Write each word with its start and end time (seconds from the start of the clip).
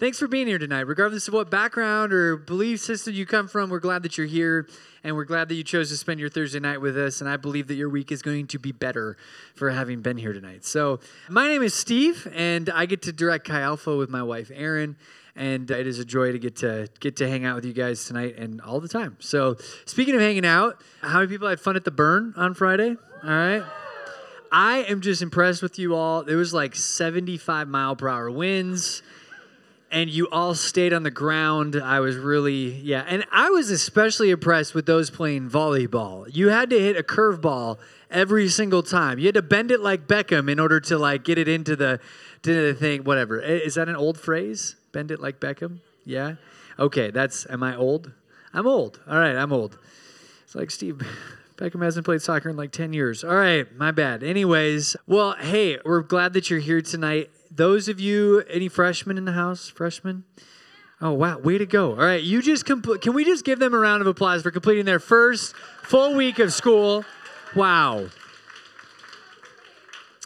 thanks 0.00 0.18
for 0.18 0.26
being 0.26 0.46
here 0.46 0.58
tonight. 0.58 0.80
Regardless 0.80 1.28
of 1.28 1.34
what 1.34 1.50
background 1.50 2.12
or 2.12 2.38
belief 2.38 2.80
system 2.80 3.12
you 3.12 3.26
come 3.26 3.46
from, 3.46 3.68
we're 3.68 3.78
glad 3.78 4.02
that 4.02 4.16
you're 4.16 4.26
here 4.26 4.66
and 5.04 5.14
we're 5.14 5.24
glad 5.24 5.48
that 5.50 5.54
you 5.54 5.62
chose 5.62 5.90
to 5.90 5.96
spend 5.96 6.18
your 6.18 6.30
Thursday 6.30 6.58
night 6.58 6.80
with 6.80 6.96
us. 6.96 7.20
And 7.20 7.28
I 7.28 7.36
believe 7.36 7.68
that 7.68 7.74
your 7.74 7.90
week 7.90 8.10
is 8.10 8.22
going 8.22 8.46
to 8.48 8.58
be 8.58 8.72
better 8.72 9.18
for 9.54 9.70
having 9.70 10.00
been 10.00 10.16
here 10.16 10.32
tonight. 10.32 10.64
So, 10.64 11.00
my 11.28 11.48
name 11.48 11.62
is 11.62 11.74
Steve, 11.74 12.26
and 12.34 12.70
I 12.70 12.86
get 12.86 13.02
to 13.02 13.12
direct 13.12 13.46
Chi 13.46 13.60
Alpha 13.60 13.94
with 13.94 14.08
my 14.08 14.22
wife, 14.22 14.50
Erin 14.52 14.96
and 15.36 15.70
it 15.70 15.86
is 15.86 16.00
a 16.00 16.04
joy 16.04 16.32
to 16.32 16.38
get 16.40 16.56
to 16.56 16.88
get 16.98 17.16
to 17.16 17.28
hang 17.28 17.44
out 17.44 17.54
with 17.54 17.64
you 17.64 17.72
guys 17.72 18.04
tonight 18.04 18.36
and 18.36 18.60
all 18.60 18.80
the 18.80 18.88
time. 18.88 19.16
So, 19.20 19.56
speaking 19.84 20.14
of 20.14 20.20
hanging 20.20 20.44
out, 20.44 20.82
how 21.02 21.18
many 21.20 21.28
people 21.28 21.48
had 21.48 21.60
fun 21.60 21.76
at 21.76 21.84
the 21.84 21.92
burn 21.92 22.34
on 22.36 22.54
Friday? 22.54 22.96
All 23.22 23.30
right. 23.30 23.62
I 24.50 24.78
am 24.88 25.00
just 25.00 25.22
impressed 25.22 25.62
with 25.62 25.78
you 25.78 25.94
all. 25.94 26.24
There 26.24 26.36
was 26.36 26.52
like 26.52 26.74
75 26.74 27.68
mile 27.68 27.94
per 27.94 28.08
hour 28.08 28.28
winds 28.28 29.02
and 29.90 30.08
you 30.08 30.28
all 30.30 30.54
stayed 30.54 30.92
on 30.92 31.02
the 31.02 31.10
ground. 31.10 31.76
I 31.76 32.00
was 32.00 32.16
really, 32.16 32.72
yeah. 32.80 33.04
And 33.06 33.24
I 33.32 33.50
was 33.50 33.70
especially 33.70 34.30
impressed 34.30 34.74
with 34.74 34.86
those 34.86 35.10
playing 35.10 35.50
volleyball. 35.50 36.26
You 36.32 36.48
had 36.48 36.70
to 36.70 36.78
hit 36.78 36.96
a 36.96 37.02
curveball 37.02 37.78
every 38.10 38.48
single 38.48 38.82
time. 38.82 39.18
You 39.18 39.26
had 39.26 39.34
to 39.34 39.42
bend 39.42 39.70
it 39.70 39.80
like 39.80 40.06
Beckham 40.06 40.50
in 40.50 40.60
order 40.60 40.80
to 40.80 40.98
like 40.98 41.24
get 41.24 41.38
it 41.38 41.48
into 41.48 41.76
the 41.76 42.00
to 42.42 42.68
the 42.68 42.74
thing, 42.74 43.04
whatever. 43.04 43.40
Is 43.40 43.74
that 43.74 43.88
an 43.88 43.96
old 43.96 44.18
phrase? 44.18 44.76
Bend 44.92 45.10
it 45.10 45.20
like 45.20 45.40
Beckham? 45.40 45.80
Yeah? 46.04 46.36
Okay, 46.78 47.10
that's 47.10 47.46
am 47.50 47.62
I 47.62 47.76
old? 47.76 48.12
I'm 48.54 48.66
old. 48.66 49.00
All 49.08 49.18
right, 49.18 49.36
I'm 49.36 49.52
old. 49.52 49.78
It's 50.44 50.54
like 50.54 50.70
Steve 50.70 51.02
Beckham 51.56 51.82
hasn't 51.82 52.06
played 52.06 52.22
soccer 52.22 52.48
in 52.48 52.56
like 52.56 52.72
10 52.72 52.92
years. 52.92 53.22
All 53.22 53.34
right, 53.34 53.66
my 53.76 53.90
bad. 53.90 54.22
Anyways, 54.22 54.96
well, 55.06 55.34
hey, 55.34 55.78
we're 55.84 56.00
glad 56.00 56.32
that 56.32 56.48
you're 56.48 56.58
here 56.58 56.80
tonight. 56.80 57.30
Those 57.50 57.88
of 57.88 57.98
you, 57.98 58.40
any 58.48 58.68
freshmen 58.68 59.18
in 59.18 59.24
the 59.24 59.32
house? 59.32 59.68
Freshmen? 59.68 60.24
Oh, 61.00 61.12
wow, 61.12 61.38
way 61.38 61.58
to 61.58 61.66
go. 61.66 61.92
All 61.92 62.04
right, 62.04 62.22
you 62.22 62.42
just, 62.42 62.66
compl- 62.66 63.00
can 63.00 63.14
we 63.14 63.24
just 63.24 63.44
give 63.44 63.58
them 63.58 63.74
a 63.74 63.78
round 63.78 64.02
of 64.02 64.06
applause 64.06 64.42
for 64.42 64.50
completing 64.50 64.84
their 64.84 65.00
first 65.00 65.56
full 65.82 66.14
week 66.14 66.38
of 66.38 66.52
school? 66.52 67.04
Wow. 67.56 68.08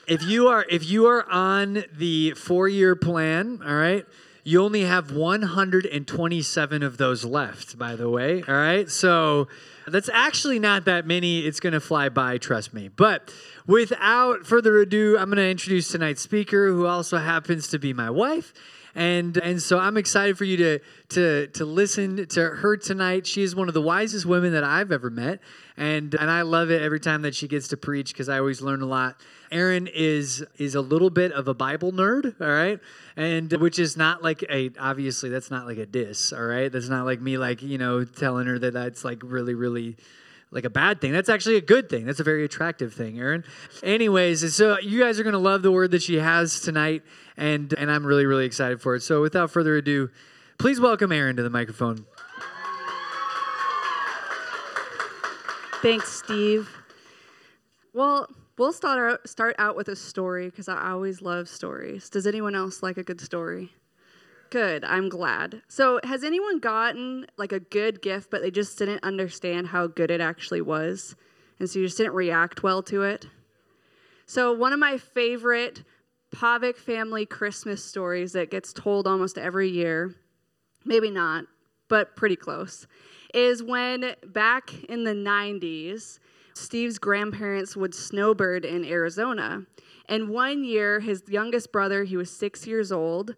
If 0.06 0.22
you 0.22 0.48
are 0.48 0.66
if 0.68 0.84
you 0.84 1.06
are 1.06 1.26
on 1.30 1.84
the 1.90 2.32
4-year 2.32 2.94
plan, 2.94 3.62
all 3.64 3.74
right? 3.74 4.04
You 4.42 4.62
only 4.62 4.82
have 4.82 5.12
127 5.12 6.82
of 6.82 6.96
those 6.98 7.24
left, 7.24 7.78
by 7.78 7.96
the 7.96 8.10
way. 8.10 8.42
All 8.46 8.54
right. 8.54 8.90
So 8.90 9.48
that's 9.86 10.08
actually 10.12 10.58
not 10.58 10.84
that 10.84 11.06
many. 11.06 11.40
It's 11.40 11.60
going 11.60 11.72
to 11.72 11.80
fly 11.80 12.08
by, 12.08 12.38
trust 12.38 12.72
me. 12.72 12.88
But 12.88 13.32
without 13.66 14.46
further 14.46 14.78
ado, 14.78 15.16
I'm 15.18 15.26
going 15.26 15.36
to 15.36 15.48
introduce 15.48 15.88
tonight's 15.88 16.22
speaker, 16.22 16.68
who 16.68 16.86
also 16.86 17.18
happens 17.18 17.68
to 17.68 17.78
be 17.78 17.92
my 17.92 18.10
wife. 18.10 18.52
And, 18.94 19.36
and 19.38 19.60
so 19.60 19.78
I'm 19.78 19.96
excited 19.96 20.38
for 20.38 20.44
you 20.44 20.56
to, 20.58 20.78
to, 21.10 21.46
to 21.48 21.64
listen 21.64 22.26
to 22.28 22.40
her 22.50 22.76
tonight. 22.76 23.26
She 23.26 23.42
is 23.42 23.56
one 23.56 23.68
of 23.68 23.74
the 23.74 23.82
wisest 23.82 24.24
women 24.24 24.52
that 24.52 24.64
I've 24.64 24.92
ever 24.92 25.10
met. 25.10 25.40
And, 25.76 26.14
and 26.14 26.30
I 26.30 26.42
love 26.42 26.70
it 26.70 26.80
every 26.80 27.00
time 27.00 27.22
that 27.22 27.34
she 27.34 27.48
gets 27.48 27.68
to 27.68 27.76
preach 27.76 28.12
because 28.12 28.28
I 28.28 28.38
always 28.38 28.60
learn 28.60 28.82
a 28.82 28.86
lot. 28.86 29.16
Erin 29.50 29.88
is 29.92 30.44
is 30.58 30.74
a 30.74 30.80
little 30.80 31.10
bit 31.10 31.30
of 31.32 31.46
a 31.46 31.54
Bible 31.54 31.92
nerd, 31.92 32.34
all 32.40 32.48
right, 32.48 32.80
and 33.16 33.52
which 33.52 33.78
is 33.78 33.96
not 33.96 34.22
like 34.22 34.42
a 34.50 34.70
obviously 34.80 35.30
that's 35.30 35.50
not 35.50 35.66
like 35.66 35.78
a 35.78 35.86
diss, 35.86 36.32
all 36.32 36.42
right. 36.42 36.70
That's 36.72 36.88
not 36.88 37.04
like 37.04 37.20
me 37.20 37.38
like 37.38 37.62
you 37.62 37.78
know 37.78 38.04
telling 38.04 38.46
her 38.46 38.58
that 38.58 38.72
that's 38.72 39.04
like 39.04 39.20
really 39.22 39.54
really 39.54 39.96
like 40.54 40.64
a 40.64 40.70
bad 40.70 41.00
thing. 41.00 41.12
That's 41.12 41.28
actually 41.28 41.56
a 41.56 41.60
good 41.60 41.90
thing. 41.90 42.06
That's 42.06 42.20
a 42.20 42.24
very 42.24 42.44
attractive 42.44 42.94
thing, 42.94 43.18
Erin. 43.18 43.44
Anyways, 43.82 44.54
so 44.54 44.78
you 44.78 45.00
guys 45.00 45.18
are 45.18 45.24
going 45.24 45.34
to 45.34 45.38
love 45.38 45.62
the 45.62 45.72
word 45.72 45.90
that 45.90 46.02
she 46.02 46.14
has 46.14 46.60
tonight, 46.60 47.02
and 47.36 47.72
and 47.74 47.90
I'm 47.90 48.06
really 48.06 48.24
really 48.24 48.46
excited 48.46 48.80
for 48.80 48.94
it. 48.94 49.02
So 49.02 49.20
without 49.20 49.50
further 49.50 49.76
ado, 49.76 50.10
please 50.58 50.80
welcome 50.80 51.12
Erin 51.12 51.36
to 51.36 51.42
the 51.42 51.50
microphone. 51.50 52.06
Thanks, 55.82 56.10
Steve. 56.10 56.70
Well, 57.92 58.30
we'll 58.56 58.72
start 58.72 59.12
out, 59.12 59.28
start 59.28 59.54
out 59.58 59.76
with 59.76 59.88
a 59.88 59.96
story 59.96 60.48
because 60.48 60.68
I 60.68 60.90
always 60.90 61.20
love 61.20 61.46
stories. 61.48 62.08
Does 62.08 62.26
anyone 62.26 62.54
else 62.54 62.82
like 62.82 62.96
a 62.96 63.02
good 63.02 63.20
story? 63.20 63.70
Good, 64.50 64.84
I'm 64.84 65.08
glad. 65.08 65.62
So, 65.68 66.00
has 66.04 66.22
anyone 66.22 66.60
gotten 66.60 67.26
like 67.36 67.52
a 67.52 67.60
good 67.60 68.02
gift, 68.02 68.30
but 68.30 68.42
they 68.42 68.50
just 68.50 68.78
didn't 68.78 69.02
understand 69.02 69.68
how 69.68 69.86
good 69.86 70.10
it 70.10 70.20
actually 70.20 70.60
was? 70.60 71.16
And 71.58 71.68
so 71.68 71.78
you 71.78 71.86
just 71.86 71.98
didn't 71.98 72.14
react 72.14 72.62
well 72.62 72.82
to 72.84 73.02
it? 73.02 73.26
So, 74.26 74.52
one 74.52 74.72
of 74.72 74.78
my 74.78 74.98
favorite 74.98 75.82
Pavek 76.34 76.76
family 76.76 77.26
Christmas 77.26 77.84
stories 77.84 78.32
that 78.32 78.50
gets 78.50 78.72
told 78.72 79.06
almost 79.06 79.38
every 79.38 79.68
year, 79.68 80.14
maybe 80.84 81.10
not, 81.10 81.44
but 81.88 82.16
pretty 82.16 82.36
close, 82.36 82.86
is 83.32 83.62
when 83.62 84.14
back 84.26 84.72
in 84.84 85.04
the 85.04 85.14
90s, 85.14 86.18
Steve's 86.54 86.98
grandparents 86.98 87.76
would 87.76 87.94
snowbird 87.94 88.64
in 88.64 88.84
Arizona. 88.84 89.64
And 90.08 90.28
one 90.28 90.64
year, 90.64 91.00
his 91.00 91.22
youngest 91.28 91.72
brother, 91.72 92.04
he 92.04 92.16
was 92.16 92.30
six 92.30 92.66
years 92.66 92.92
old, 92.92 93.34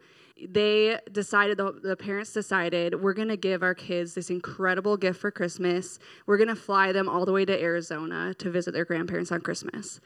they 0.48 0.98
decided, 1.12 1.56
the, 1.56 1.72
the 1.72 1.96
parents 1.96 2.32
decided, 2.32 3.00
we're 3.00 3.14
going 3.14 3.28
to 3.28 3.36
give 3.36 3.62
our 3.62 3.74
kids 3.74 4.14
this 4.14 4.28
incredible 4.28 4.96
gift 4.96 5.20
for 5.20 5.30
Christmas. 5.30 5.98
We're 6.26 6.36
going 6.36 6.48
to 6.48 6.56
fly 6.56 6.92
them 6.92 7.08
all 7.08 7.24
the 7.24 7.32
way 7.32 7.44
to 7.44 7.62
Arizona 7.62 8.34
to 8.34 8.50
visit 8.50 8.72
their 8.72 8.84
grandparents 8.84 9.32
on 9.32 9.40
Christmas. 9.40 10.00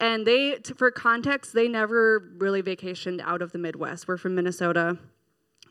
And 0.00 0.26
they, 0.26 0.58
for 0.76 0.90
context, 0.90 1.54
they 1.54 1.68
never 1.68 2.32
really 2.38 2.62
vacationed 2.62 3.20
out 3.20 3.42
of 3.42 3.52
the 3.52 3.58
Midwest. 3.58 4.08
We're 4.08 4.16
from 4.16 4.34
Minnesota. 4.34 4.98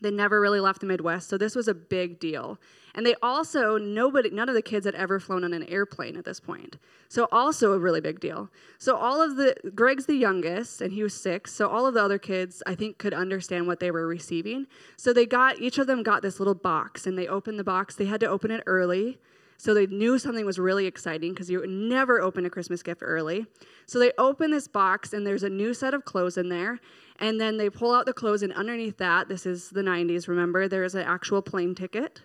They 0.02 0.12
never 0.12 0.40
really 0.40 0.60
left 0.60 0.82
the 0.82 0.86
Midwest, 0.86 1.28
so 1.28 1.38
this 1.38 1.56
was 1.56 1.68
a 1.68 1.74
big 1.74 2.20
deal. 2.20 2.60
And 2.98 3.06
they 3.06 3.14
also, 3.22 3.78
nobody, 3.78 4.32
none 4.32 4.50
of 4.50 4.56
the 4.56 4.62
kids 4.64 4.88
had 4.88 4.96
ever 4.96 5.20
flown 5.20 5.44
on 5.44 5.54
an 5.54 5.64
airplane 5.64 6.18
at 6.18 6.26
this 6.26 6.40
point. 6.40 6.78
So, 7.10 7.28
also 7.32 7.74
a 7.74 7.80
really 7.80 8.02
big 8.02 8.20
deal. 8.20 8.50
So, 8.80 8.98
all 8.98 9.22
of 9.22 9.38
the, 9.38 9.56
Greg's 9.76 10.08
the 10.08 10.16
youngest, 10.16 10.82
and 10.82 10.92
he 10.92 11.04
was 11.04 11.14
six. 11.14 11.54
So, 11.54 11.70
all 11.70 11.86
of 11.86 11.94
the 11.94 12.04
other 12.04 12.18
kids, 12.18 12.64
I 12.66 12.74
think, 12.74 12.98
could 12.98 13.14
understand 13.14 13.68
what 13.68 13.80
they 13.80 13.92
were 13.92 14.08
receiving. 14.08 14.66
So, 14.98 15.14
they 15.14 15.28
got, 15.28 15.62
each 15.62 15.78
of 15.78 15.86
them 15.86 16.02
got 16.02 16.24
this 16.24 16.40
little 16.40 16.56
box, 16.56 17.06
and 17.06 17.16
they 17.16 17.28
opened 17.28 17.60
the 17.60 17.64
box. 17.64 17.96
They 17.96 18.06
had 18.06 18.20
to 18.22 18.28
open 18.28 18.50
it 18.50 18.64
early. 18.66 19.20
So 19.60 19.74
they 19.74 19.88
knew 19.88 20.20
something 20.20 20.46
was 20.46 20.60
really 20.60 20.86
exciting 20.86 21.34
because 21.34 21.50
you 21.50 21.66
never 21.66 22.22
open 22.22 22.46
a 22.46 22.50
Christmas 22.50 22.84
gift 22.84 23.02
early. 23.04 23.48
So 23.88 23.98
they 23.98 24.12
open 24.18 24.52
this 24.52 24.68
box, 24.68 25.14
and 25.14 25.26
there's 25.26 25.44
a 25.44 25.50
new 25.50 25.74
set 25.74 25.96
of 25.96 26.06
clothes 26.06 26.38
in 26.38 26.50
there. 26.50 26.80
And 27.20 27.42
then 27.42 27.58
they 27.58 27.70
pull 27.70 27.92
out 27.92 28.06
the 28.06 28.14
clothes, 28.14 28.44
and 28.44 28.54
underneath 28.54 28.98
that, 28.98 29.28
this 29.28 29.48
is 29.48 29.72
the 29.72 29.82
90s, 29.82 30.28
remember, 30.28 30.68
there 30.68 30.84
is 30.84 30.94
an 30.94 31.02
actual 31.02 31.42
plane 31.42 31.74
ticket. 31.74 32.22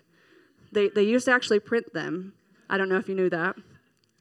They, 0.72 0.88
they 0.88 1.02
used 1.02 1.26
to 1.26 1.32
actually 1.32 1.60
print 1.60 1.92
them. 1.92 2.32
I 2.68 2.78
don't 2.78 2.88
know 2.88 2.96
if 2.96 3.08
you 3.08 3.14
knew 3.14 3.30
that. 3.30 3.56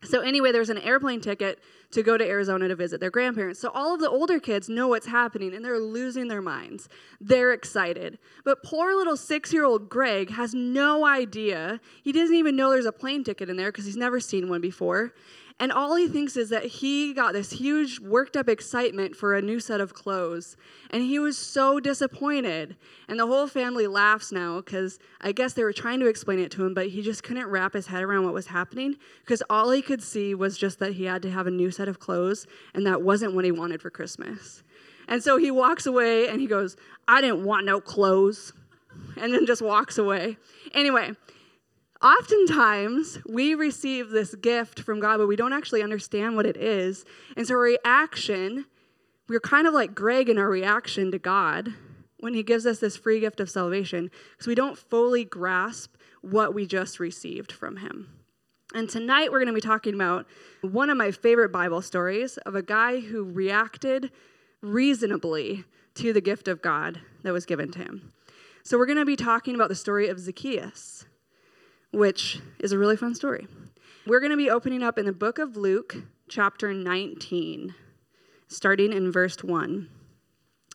So, 0.04 0.22
anyway, 0.22 0.52
there's 0.52 0.70
an 0.70 0.78
airplane 0.80 1.22
ticket 1.22 1.60
to 1.92 2.04
go 2.04 2.18
to 2.18 2.26
Arizona 2.26 2.68
to 2.68 2.76
visit 2.76 3.00
their 3.00 3.10
grandparents. 3.10 3.60
So, 3.60 3.70
all 3.74 3.94
of 3.94 4.00
the 4.00 4.10
older 4.10 4.40
kids 4.40 4.70
know 4.70 4.88
what's 4.88 5.08
happening 5.08 5.54
and 5.54 5.64
they're 5.64 5.80
losing 5.80 6.28
their 6.28 6.42
minds. 6.42 6.90
They're 7.20 7.54
excited. 7.54 8.18
But 8.44 8.64
poor 8.64 8.96
little 8.96 9.18
six 9.18 9.54
year 9.54 9.66
old 9.66 9.90
Greg 9.90 10.32
has 10.32 10.54
no 10.54 11.06
idea. 11.06 11.80
He 12.04 12.12
doesn't 12.12 12.36
even 12.36 12.56
know 12.56 12.70
there's 12.70 12.86
a 12.86 12.92
plane 12.92 13.24
ticket 13.24 13.50
in 13.50 13.58
there 13.58 13.72
because 13.72 13.86
he's 13.86 13.98
never 13.98 14.20
seen 14.20 14.50
one 14.50 14.62
before. 14.62 15.14
And 15.62 15.72
all 15.72 15.96
he 15.96 16.08
thinks 16.08 16.38
is 16.38 16.50
that 16.50 16.66
he 16.66 17.14
got 17.14 17.34
this 17.34 17.52
huge 17.52 18.00
worked 18.00 18.36
up 18.36 18.50
excitement 18.50 19.16
for 19.16 19.36
a 19.36 19.44
new 19.44 19.60
set 19.60 19.80
of 19.80 19.94
clothes. 19.94 20.58
And 20.90 21.04
he 21.04 21.20
was 21.20 21.38
so 21.38 21.80
disappointed. 21.80 22.78
And 23.08 23.20
the 23.20 23.28
whole 23.28 23.46
family 23.46 23.86
laughs 23.86 24.32
now 24.32 24.62
because 24.62 24.98
I 25.22 25.34
guess 25.34 25.54
they 25.54 25.64
were 25.64 25.72
trying 25.72 26.00
to 26.00 26.08
explain 26.08 26.40
it 26.40 26.50
to 26.54 26.66
him, 26.66 26.74
but 26.74 26.88
he 26.88 27.04
just 27.04 27.22
couldn't 27.22 27.46
wrap 27.46 27.74
his 27.74 27.86
head 27.86 28.02
around 28.02 28.26
what 28.26 28.34
was 28.34 28.48
happening 28.48 28.96
because 29.24 29.44
all 29.52 29.70
he 29.70 29.84
could 29.84 30.02
see 30.02 30.34
was 30.34 30.58
just 30.58 30.80
that 30.80 30.94
he 30.94 31.04
had 31.04 31.22
to 31.22 31.30
have 31.30 31.46
a 31.46 31.52
new 31.52 31.70
set 31.70 31.81
of 31.88 32.00
clothes, 32.00 32.48
and 32.74 32.86
that 32.86 33.02
wasn't 33.02 33.34
what 33.34 33.46
he 33.46 33.52
wanted 33.52 33.82
for 33.82 33.90
Christmas. 33.90 34.64
And 35.08 35.22
so 35.22 35.38
he 35.38 35.52
walks 35.52 35.86
away 35.86 36.28
and 36.28 36.40
he 36.40 36.48
goes, 36.48 36.78
I 37.08 37.22
didn't 37.22 37.44
want 37.44 37.66
no 37.66 37.82
clothes. 37.82 38.54
And 39.18 39.34
then 39.34 39.46
just 39.46 39.62
walks 39.62 39.98
away. 39.98 40.38
Anyway, 40.74 41.12
oftentimes 42.02 43.20
we 43.28 43.56
receive 43.56 44.10
this 44.10 44.36
gift 44.36 44.82
from 44.82 45.00
God, 45.00 45.18
but 45.18 45.28
we 45.28 45.36
don't 45.36 45.54
actually 45.54 45.84
understand 45.84 46.36
what 46.36 46.46
it 46.46 46.58
is. 46.58 47.06
And 47.36 47.48
so, 47.48 47.56
our 47.56 47.62
reaction, 47.62 48.66
we're 49.28 49.40
kind 49.40 49.68
of 49.68 49.74
like 49.74 49.96
Greg 49.96 50.30
in 50.30 50.38
our 50.38 50.50
reaction 50.50 51.12
to 51.12 51.20
God 51.20 51.74
when 52.20 52.34
He 52.34 52.44
gives 52.44 52.66
us 52.66 52.80
this 52.80 52.98
free 52.98 53.20
gift 53.20 53.40
of 53.40 53.50
salvation, 53.50 54.12
because 54.32 54.48
we 54.48 54.56
don't 54.56 54.78
fully 54.78 55.26
grasp 55.26 55.96
what 56.22 56.54
we 56.54 56.66
just 56.66 57.00
received 57.00 57.52
from 57.52 57.78
Him. 57.78 58.10
And 58.74 58.90
tonight 58.90 59.32
we're 59.32 59.40
going 59.40 59.48
to 59.48 59.54
be 59.54 59.62
talking 59.62 59.94
about 59.94 60.26
one 60.62 60.90
of 60.90 60.98
my 60.98 61.12
favorite 61.12 61.52
Bible 61.52 61.82
stories 61.82 62.38
of 62.38 62.56
a 62.56 62.62
guy 62.62 63.00
who 63.00 63.24
reacted 63.24 64.12
reasonably 64.62 65.66
to 65.96 66.14
the 66.14 66.22
gift 66.22 66.48
of 66.48 66.62
God 66.62 67.02
that 67.24 67.34
was 67.34 67.46
given 67.46 67.72
to 67.72 67.80
him. 67.80 68.14
So, 68.64 68.78
we're 68.78 68.86
going 68.86 69.00
to 69.00 69.06
be 69.06 69.16
talking 69.16 69.56
about 69.56 69.70
the 69.70 69.76
story 69.76 70.08
of 70.08 70.20
Zacchaeus 70.20 71.06
which 71.92 72.40
is 72.60 72.72
a 72.72 72.78
really 72.78 72.98
fun 72.98 73.14
story. 73.14 73.48
We're 74.08 74.20
going 74.20 74.32
to 74.32 74.38
be 74.38 74.50
opening 74.50 74.82
up 74.82 74.98
in 74.98 75.06
the 75.06 75.12
book 75.12 75.38
of 75.40 75.58
Luke, 75.58 75.96
chapter 76.28 76.74
19, 76.74 77.76
starting 78.48 78.94
in 78.94 79.12
verse 79.12 79.44
1. 79.44 79.90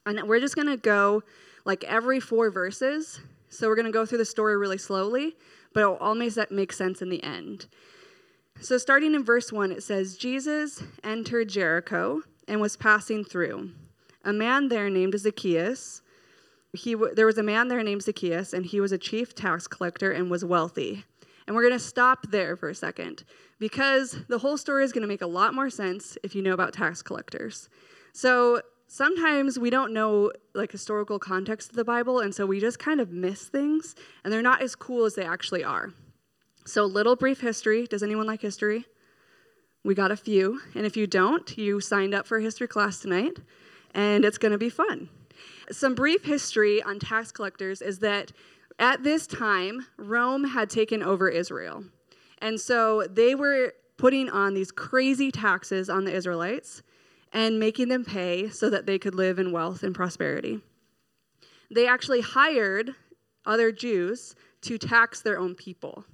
And 0.04 0.28
we're 0.28 0.40
just 0.40 0.54
going 0.54 0.68
to 0.68 0.76
go 0.76 1.22
like 1.64 1.82
every 1.84 2.20
four 2.20 2.50
verses. 2.50 3.20
So 3.48 3.66
we're 3.66 3.74
going 3.74 3.86
to 3.86 3.92
go 3.92 4.06
through 4.06 4.18
the 4.18 4.24
story 4.24 4.56
really 4.56 4.78
slowly, 4.78 5.36
but 5.76 5.82
it'll 5.82 5.96
all 5.96 6.14
make, 6.14 6.72
sense 6.72 7.02
in 7.02 7.10
the 7.10 7.22
end. 7.22 7.66
So 8.62 8.78
starting 8.78 9.14
in 9.14 9.22
verse 9.22 9.52
1, 9.52 9.72
it 9.72 9.82
says 9.82 10.16
Jesus 10.16 10.82
entered 11.04 11.50
Jericho 11.50 12.22
and 12.48 12.62
was 12.62 12.78
passing 12.78 13.22
through. 13.22 13.72
A 14.24 14.32
man 14.32 14.68
there 14.68 14.88
named 14.88 15.20
Zacchaeus. 15.20 16.00
He 16.72 16.96
there 17.12 17.26
was 17.26 17.36
a 17.36 17.42
man 17.42 17.68
there 17.68 17.82
named 17.82 18.04
Zacchaeus, 18.04 18.54
and 18.54 18.64
he 18.64 18.80
was 18.80 18.90
a 18.90 18.96
chief 18.96 19.34
tax 19.34 19.66
collector 19.66 20.10
and 20.10 20.30
was 20.30 20.46
wealthy. 20.46 21.04
And 21.46 21.54
we're 21.54 21.68
going 21.68 21.78
to 21.78 21.78
stop 21.78 22.30
there 22.30 22.56
for 22.56 22.70
a 22.70 22.74
second 22.74 23.24
because 23.58 24.16
the 24.28 24.38
whole 24.38 24.56
story 24.56 24.82
is 24.82 24.92
going 24.92 25.02
to 25.02 25.08
make 25.08 25.20
a 25.20 25.26
lot 25.26 25.52
more 25.52 25.68
sense 25.68 26.16
if 26.22 26.34
you 26.34 26.40
know 26.40 26.54
about 26.54 26.72
tax 26.72 27.02
collectors. 27.02 27.68
So 28.14 28.62
sometimes 28.86 29.58
we 29.58 29.70
don't 29.70 29.92
know 29.92 30.32
like 30.54 30.72
historical 30.72 31.18
context 31.18 31.70
of 31.70 31.76
the 31.76 31.84
Bible, 31.84 32.20
and 32.20 32.34
so 32.34 32.46
we 32.46 32.60
just 32.60 32.78
kind 32.78 33.00
of 33.00 33.10
miss 33.10 33.44
things, 33.48 33.94
and 34.24 34.32
they're 34.32 34.42
not 34.42 34.62
as 34.62 34.74
cool 34.74 35.04
as 35.04 35.14
they 35.14 35.24
actually 35.24 35.64
are. 35.64 35.92
So, 36.64 36.84
little 36.84 37.16
brief 37.16 37.40
history. 37.40 37.86
Does 37.86 38.02
anyone 38.02 38.26
like 38.26 38.42
history? 38.42 38.86
We 39.84 39.94
got 39.94 40.10
a 40.10 40.16
few. 40.16 40.60
And 40.74 40.84
if 40.84 40.96
you 40.96 41.06
don't, 41.06 41.56
you 41.56 41.80
signed 41.80 42.12
up 42.12 42.26
for 42.26 42.40
history 42.40 42.66
class 42.66 42.98
tonight, 42.98 43.38
and 43.94 44.24
it's 44.24 44.38
going 44.38 44.52
to 44.52 44.58
be 44.58 44.68
fun. 44.68 45.08
Some 45.70 45.94
brief 45.94 46.24
history 46.24 46.82
on 46.82 46.98
tax 46.98 47.30
collectors 47.30 47.80
is 47.80 48.00
that 48.00 48.32
at 48.78 49.02
this 49.04 49.26
time, 49.26 49.86
Rome 49.96 50.44
had 50.44 50.68
taken 50.68 51.02
over 51.02 51.28
Israel. 51.28 51.84
And 52.38 52.60
so 52.60 53.06
they 53.08 53.34
were 53.34 53.74
putting 53.96 54.28
on 54.28 54.54
these 54.54 54.70
crazy 54.70 55.30
taxes 55.30 55.88
on 55.88 56.04
the 56.04 56.12
Israelites 56.12 56.82
and 57.36 57.60
making 57.60 57.88
them 57.88 58.02
pay 58.02 58.48
so 58.48 58.70
that 58.70 58.86
they 58.86 58.98
could 58.98 59.14
live 59.14 59.38
in 59.38 59.52
wealth 59.52 59.82
and 59.82 59.94
prosperity. 59.94 60.58
They 61.70 61.86
actually 61.86 62.22
hired 62.22 62.94
other 63.44 63.70
Jews 63.70 64.34
to 64.62 64.78
tax 64.78 65.20
their 65.20 65.38
own 65.38 65.54
people. 65.54 66.06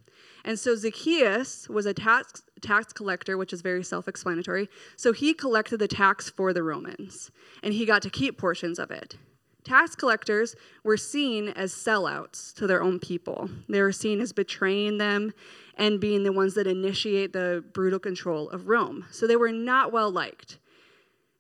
And 0.44 0.58
so 0.58 0.74
Zacchaeus 0.74 1.68
was 1.68 1.86
a 1.86 1.94
tax, 1.94 2.42
tax 2.60 2.92
collector, 2.92 3.38
which 3.38 3.52
is 3.52 3.62
very 3.62 3.84
self 3.84 4.08
explanatory. 4.08 4.68
So 4.96 5.12
he 5.12 5.32
collected 5.32 5.78
the 5.78 5.86
tax 5.86 6.28
for 6.28 6.52
the 6.52 6.64
Romans, 6.64 7.30
and 7.62 7.72
he 7.72 7.86
got 7.86 8.02
to 8.02 8.10
keep 8.10 8.36
portions 8.36 8.80
of 8.80 8.90
it. 8.90 9.14
Tax 9.62 9.94
collectors 9.94 10.56
were 10.82 10.96
seen 10.96 11.50
as 11.50 11.72
sellouts 11.72 12.52
to 12.54 12.66
their 12.66 12.82
own 12.82 12.98
people. 12.98 13.48
They 13.68 13.80
were 13.80 13.92
seen 13.92 14.20
as 14.20 14.32
betraying 14.32 14.98
them 14.98 15.34
and 15.76 16.00
being 16.00 16.24
the 16.24 16.32
ones 16.32 16.54
that 16.54 16.66
initiate 16.66 17.32
the 17.32 17.64
brutal 17.72 18.00
control 18.00 18.50
of 18.50 18.66
Rome. 18.66 19.06
So 19.12 19.28
they 19.28 19.36
were 19.36 19.52
not 19.52 19.92
well 19.92 20.10
liked. 20.10 20.58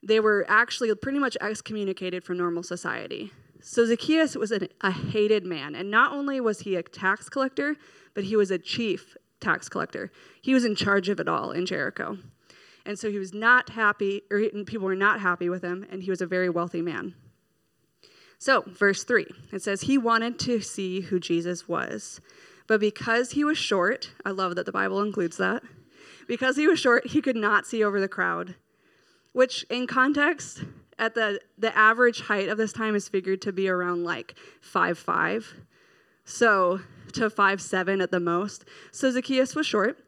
They 0.02 0.20
were 0.20 0.44
actually 0.48 0.94
pretty 0.94 1.18
much 1.18 1.36
excommunicated 1.40 2.24
from 2.24 2.38
normal 2.38 2.62
society. 2.62 3.32
So 3.60 3.86
Zacchaeus 3.86 4.36
was 4.36 4.50
a, 4.50 4.68
a 4.80 4.90
hated 4.90 5.46
man, 5.46 5.76
and 5.76 5.90
not 5.90 6.12
only 6.12 6.40
was 6.40 6.60
he 6.60 6.74
a 6.74 6.82
tax 6.82 7.28
collector, 7.28 7.76
but 8.14 8.24
he 8.24 8.34
was 8.34 8.50
a 8.50 8.58
chief 8.58 9.16
tax 9.40 9.68
collector. 9.68 10.10
He 10.42 10.54
was 10.54 10.64
in 10.64 10.74
charge 10.74 11.08
of 11.08 11.20
it 11.20 11.28
all 11.28 11.52
in 11.52 11.66
Jericho. 11.66 12.18
And 12.84 12.98
so 12.98 13.10
he 13.10 13.18
was 13.18 13.32
not 13.32 13.70
happy, 13.70 14.22
or 14.30 14.40
people 14.66 14.86
were 14.86 14.96
not 14.96 15.20
happy 15.20 15.48
with 15.48 15.62
him, 15.62 15.86
and 15.90 16.02
he 16.02 16.10
was 16.10 16.20
a 16.20 16.26
very 16.26 16.50
wealthy 16.50 16.82
man. 16.82 17.14
So, 18.38 18.62
verse 18.66 19.04
3, 19.04 19.26
it 19.52 19.62
says, 19.62 19.82
He 19.82 19.96
wanted 19.96 20.40
to 20.40 20.60
see 20.60 21.02
who 21.02 21.20
Jesus 21.20 21.68
was. 21.68 22.20
But 22.66 22.80
because 22.80 23.32
he 23.32 23.44
was 23.44 23.56
short, 23.56 24.10
I 24.24 24.30
love 24.30 24.56
that 24.56 24.66
the 24.66 24.72
Bible 24.72 25.00
includes 25.00 25.36
that. 25.36 25.62
Because 26.26 26.56
he 26.56 26.66
was 26.66 26.80
short, 26.80 27.08
he 27.08 27.20
could 27.20 27.36
not 27.36 27.66
see 27.66 27.84
over 27.84 28.00
the 28.00 28.08
crowd, 28.08 28.56
which 29.32 29.64
in 29.70 29.86
context, 29.86 30.64
at 30.98 31.14
the, 31.14 31.40
the 31.58 31.76
average 31.76 32.20
height 32.20 32.48
of 32.48 32.58
this 32.58 32.72
time 32.72 32.94
is 32.94 33.08
figured 33.08 33.42
to 33.42 33.52
be 33.52 33.68
around 33.68 34.04
like 34.04 34.34
five 34.60 34.98
five. 34.98 35.54
So 36.24 36.80
to 37.14 37.28
five 37.28 37.60
seven 37.60 38.00
at 38.00 38.10
the 38.10 38.20
most. 38.20 38.64
So 38.90 39.10
Zacchaeus 39.10 39.54
was 39.54 39.66
short. 39.66 39.98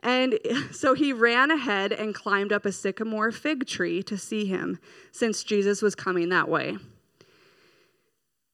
And 0.00 0.38
so 0.72 0.94
he 0.94 1.12
ran 1.12 1.50
ahead 1.50 1.92
and 1.92 2.14
climbed 2.14 2.52
up 2.52 2.64
a 2.64 2.72
sycamore 2.72 3.32
fig 3.32 3.66
tree 3.66 4.02
to 4.04 4.16
see 4.16 4.46
him, 4.46 4.78
since 5.12 5.42
Jesus 5.42 5.82
was 5.82 5.94
coming 5.94 6.28
that 6.28 6.48
way. 6.48 6.78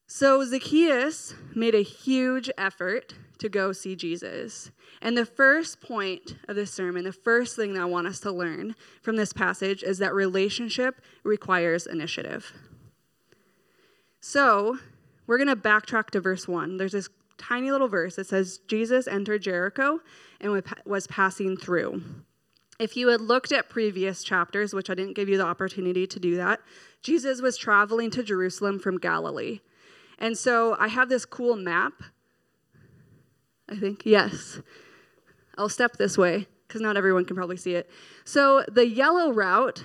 So 0.06 0.44
Zacchaeus 0.44 1.34
made 1.54 1.74
a 1.74 1.82
huge 1.82 2.50
effort 2.58 3.14
to 3.38 3.48
go 3.48 3.72
see 3.72 3.96
Jesus. 3.96 4.70
And 5.02 5.16
the 5.16 5.26
first 5.26 5.80
point 5.80 6.36
of 6.48 6.56
this 6.56 6.72
sermon, 6.72 7.04
the 7.04 7.12
first 7.12 7.56
thing 7.56 7.74
that 7.74 7.82
I 7.82 7.86
want 7.86 8.06
us 8.06 8.20
to 8.20 8.32
learn 8.32 8.74
from 9.02 9.16
this 9.16 9.32
passage 9.32 9.82
is 9.82 9.98
that 9.98 10.14
relationship 10.14 11.00
requires 11.22 11.86
initiative. 11.86 12.52
So 14.20 14.78
we're 15.26 15.38
going 15.38 15.48
to 15.48 15.56
backtrack 15.56 16.10
to 16.10 16.20
verse 16.20 16.48
1. 16.48 16.76
There's 16.76 16.92
this 16.92 17.08
tiny 17.36 17.70
little 17.70 17.88
verse 17.88 18.16
that 18.16 18.26
says, 18.26 18.60
Jesus 18.68 19.06
entered 19.06 19.42
Jericho 19.42 20.00
and 20.40 20.62
was 20.86 21.06
passing 21.06 21.56
through. 21.56 22.02
If 22.78 22.96
you 22.96 23.08
had 23.08 23.20
looked 23.20 23.52
at 23.52 23.68
previous 23.68 24.24
chapters, 24.24 24.74
which 24.74 24.90
I 24.90 24.94
didn't 24.94 25.14
give 25.14 25.28
you 25.28 25.36
the 25.36 25.44
opportunity 25.44 26.06
to 26.06 26.18
do 26.18 26.36
that, 26.36 26.60
Jesus 27.02 27.40
was 27.40 27.56
traveling 27.56 28.10
to 28.12 28.22
Jerusalem 28.22 28.78
from 28.78 28.98
Galilee. 28.98 29.60
And 30.18 30.36
so 30.36 30.76
I 30.78 30.88
have 30.88 31.08
this 31.08 31.24
cool 31.24 31.56
map. 31.56 31.92
I 33.68 33.76
think, 33.76 34.02
yes. 34.04 34.60
I'll 35.56 35.68
step 35.68 35.96
this 35.96 36.18
way 36.18 36.46
because 36.66 36.80
not 36.80 36.96
everyone 36.96 37.24
can 37.24 37.36
probably 37.36 37.56
see 37.56 37.74
it. 37.74 37.88
So 38.24 38.64
the 38.68 38.86
yellow 38.86 39.32
route, 39.32 39.84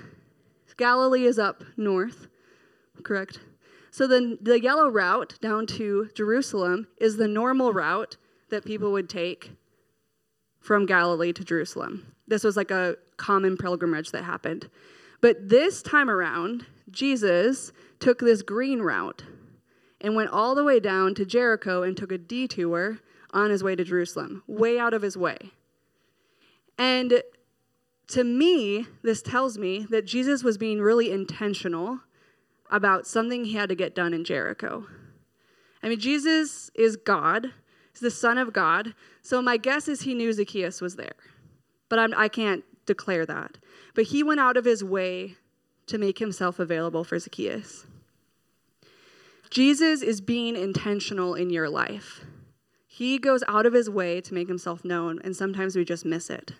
Galilee 0.77 1.25
is 1.25 1.37
up 1.37 1.63
north, 1.77 2.27
correct? 3.03 3.39
So 3.91 4.07
the, 4.07 4.37
the 4.41 4.61
yellow 4.61 4.89
route 4.89 5.35
down 5.41 5.67
to 5.67 6.09
Jerusalem 6.15 6.87
is 6.97 7.17
the 7.17 7.27
normal 7.27 7.73
route 7.73 8.17
that 8.49 8.65
people 8.65 8.91
would 8.91 9.09
take 9.09 9.51
from 10.59 10.85
Galilee 10.85 11.33
to 11.33 11.43
Jerusalem. 11.43 12.15
This 12.27 12.43
was 12.43 12.57
like 12.57 12.71
a 12.71 12.95
common 13.17 13.57
pilgrimage 13.57 14.11
that 14.11 14.23
happened. 14.23 14.69
But 15.21 15.49
this 15.49 15.81
time 15.81 16.09
around, 16.09 16.65
Jesus 16.89 17.71
took 17.99 18.19
this 18.19 18.41
green 18.41 18.79
route 18.79 19.23
and 20.01 20.15
went 20.15 20.29
all 20.29 20.55
the 20.55 20.63
way 20.63 20.79
down 20.79 21.13
to 21.15 21.25
Jericho 21.25 21.83
and 21.83 21.97
took 21.97 22.11
a 22.11 22.17
detour 22.17 22.99
on 23.31 23.49
his 23.49 23.63
way 23.63 23.75
to 23.75 23.83
Jerusalem, 23.83 24.43
way 24.47 24.79
out 24.79 24.93
of 24.93 25.01
his 25.01 25.17
way. 25.17 25.37
And 26.77 27.21
to 28.07 28.23
me, 28.23 28.87
this 29.03 29.21
tells 29.21 29.57
me 29.57 29.85
that 29.89 30.05
Jesus 30.05 30.43
was 30.43 30.57
being 30.57 30.81
really 30.81 31.11
intentional 31.11 31.99
about 32.71 33.07
something 33.07 33.45
he 33.45 33.53
had 33.53 33.69
to 33.69 33.75
get 33.75 33.95
done 33.95 34.13
in 34.13 34.23
Jericho. 34.23 34.85
I 35.81 35.89
mean, 35.89 35.99
Jesus 35.99 36.71
is 36.75 36.95
God, 36.95 37.53
he's 37.91 38.01
the 38.01 38.11
Son 38.11 38.37
of 38.37 38.53
God. 38.53 38.93
So 39.21 39.41
my 39.41 39.57
guess 39.57 39.87
is 39.87 40.01
he 40.01 40.13
knew 40.13 40.31
Zacchaeus 40.33 40.81
was 40.81 40.95
there. 40.95 41.15
But 41.87 41.99
I'm, 41.99 42.13
I 42.15 42.27
can 42.27 42.55
not 42.55 42.63
declare 42.85 43.25
that. 43.25 43.57
But 43.93 44.05
he 44.05 44.23
went 44.23 44.39
out 44.39 44.57
of 44.57 44.65
his 44.65 44.83
way 44.83 45.35
to 45.87 45.97
make 45.97 46.19
himself 46.19 46.59
available 46.59 47.03
for 47.03 47.17
Zacchaeus. 47.17 47.85
Jesus 49.49 50.01
is 50.01 50.21
being 50.21 50.55
intentional 50.55 51.33
in 51.33 51.49
your 51.49 51.67
life. 51.69 52.23
He 52.99 53.17
goes 53.17 53.45
out 53.47 53.65
of 53.65 53.71
his 53.71 53.89
way 53.89 54.19
to 54.19 54.33
make 54.33 54.49
himself 54.49 54.83
known, 54.83 55.21
and 55.23 55.33
sometimes 55.33 55.73
we 55.73 55.85
just 55.85 56.03
miss 56.03 56.29
it. 56.29 56.51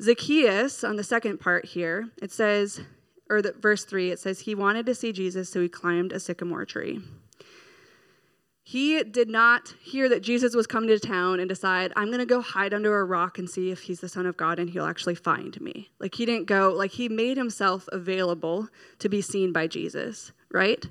Zacchaeus, 0.00 0.84
on 0.84 0.94
the 0.94 1.02
second 1.02 1.40
part 1.40 1.64
here, 1.64 2.10
it 2.22 2.30
says, 2.30 2.80
or 3.28 3.42
the, 3.42 3.54
verse 3.58 3.84
3, 3.84 4.12
it 4.12 4.20
says, 4.20 4.38
he 4.38 4.54
wanted 4.54 4.86
to 4.86 4.94
see 4.94 5.10
Jesus, 5.10 5.50
so 5.50 5.60
he 5.60 5.68
climbed 5.68 6.12
a 6.12 6.20
sycamore 6.20 6.64
tree. 6.64 7.00
He 8.62 9.02
did 9.02 9.28
not 9.28 9.74
hear 9.82 10.08
that 10.08 10.22
Jesus 10.22 10.54
was 10.54 10.68
coming 10.68 10.90
to 10.90 11.00
town 11.00 11.40
and 11.40 11.48
decide, 11.48 11.92
I'm 11.96 12.06
going 12.06 12.20
to 12.20 12.24
go 12.24 12.40
hide 12.40 12.72
under 12.72 13.00
a 13.00 13.04
rock 13.04 13.40
and 13.40 13.50
see 13.50 13.72
if 13.72 13.80
he's 13.80 13.98
the 13.98 14.08
Son 14.08 14.26
of 14.26 14.36
God 14.36 14.60
and 14.60 14.70
he'll 14.70 14.86
actually 14.86 15.16
find 15.16 15.60
me. 15.60 15.90
Like, 15.98 16.14
he 16.14 16.24
didn't 16.24 16.46
go, 16.46 16.72
like, 16.72 16.92
he 16.92 17.08
made 17.08 17.36
himself 17.36 17.88
available 17.90 18.68
to 19.00 19.08
be 19.08 19.22
seen 19.22 19.52
by 19.52 19.66
Jesus, 19.66 20.30
right? 20.52 20.86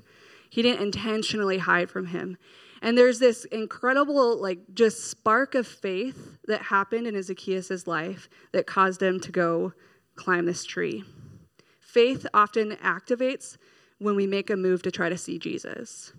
He 0.50 0.60
didn't 0.60 0.82
intentionally 0.82 1.56
hide 1.56 1.88
from 1.88 2.08
him. 2.08 2.36
And 2.82 2.96
there's 2.96 3.18
this 3.18 3.44
incredible, 3.46 4.40
like, 4.40 4.58
just 4.74 5.10
spark 5.10 5.54
of 5.54 5.66
faith 5.66 6.38
that 6.46 6.62
happened 6.62 7.06
in 7.06 7.22
Zacchaeus' 7.22 7.86
life 7.86 8.28
that 8.52 8.66
caused 8.66 9.02
him 9.02 9.18
to 9.20 9.32
go 9.32 9.72
climb 10.14 10.46
this 10.46 10.64
tree. 10.64 11.04
Faith 11.80 12.26
often 12.34 12.72
activates 12.76 13.56
when 13.98 14.16
we 14.16 14.26
make 14.26 14.50
a 14.50 14.56
move 14.56 14.82
to 14.82 14.90
try 14.90 15.08
to 15.08 15.16
see 15.16 15.38
Jesus. 15.38 16.12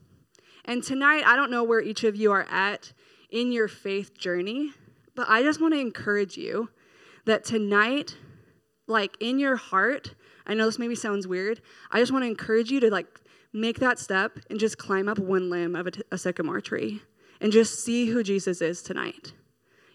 And 0.66 0.84
tonight, 0.84 1.24
I 1.26 1.36
don't 1.36 1.52
know 1.52 1.64
where 1.64 1.82
each 1.82 2.04
of 2.04 2.16
you 2.16 2.32
are 2.32 2.48
at 2.50 2.92
in 3.30 3.52
your 3.52 3.68
faith 3.68 4.18
journey, 4.18 4.72
but 5.16 5.30
I 5.30 5.44
just 5.44 5.62
want 5.62 5.74
to 5.74 5.80
encourage 5.80 6.38
you 6.38 6.70
that 7.26 7.44
tonight, 7.46 8.18
like 8.88 9.16
in 9.20 9.40
your 9.40 9.56
heart, 9.56 10.16
I 10.46 10.54
know 10.54 10.66
this 10.66 10.80
maybe 10.80 10.96
sounds 10.96 11.28
weird. 11.28 11.62
I 11.92 12.00
just 12.00 12.12
want 12.12 12.24
to 12.24 12.30
encourage 12.30 12.72
you 12.72 12.80
to 12.80 12.90
like 12.90 13.08
make 13.54 13.80
that 13.80 14.00
step 14.00 14.40
and 14.50 14.60
just 14.60 14.78
climb 14.78 15.08
up 15.08 15.20
one 15.20 15.50
limb 15.50 15.76
of 15.76 15.88
a, 15.88 15.92
t- 15.92 16.04
a 16.12 16.18
sycamore 16.18 16.62
tree 16.62 17.02
and 17.40 17.52
just 17.52 17.84
see 17.84 18.08
who 18.08 18.24
Jesus 18.24 18.62
is 18.62 18.82
tonight. 18.82 19.34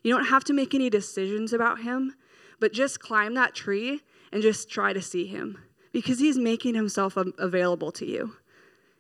You 0.02 0.12
don't 0.12 0.26
have 0.26 0.44
to 0.44 0.52
make 0.52 0.75
any 0.75 0.90
decisions 0.90 1.52
about 1.52 1.82
him, 1.82 2.14
but 2.61 2.73
just 2.73 3.00
climb 3.00 3.35
that 3.35 3.54
tree 3.54 4.00
and 4.32 4.42
just 4.42 4.71
try 4.71 4.92
to 4.92 5.02
see 5.02 5.26
him 5.26 5.59
because 5.92 6.18
he's 6.18 6.38
making 6.38 6.75
himself 6.75 7.16
available 7.16 7.92
to 7.92 8.06
you. 8.06 8.37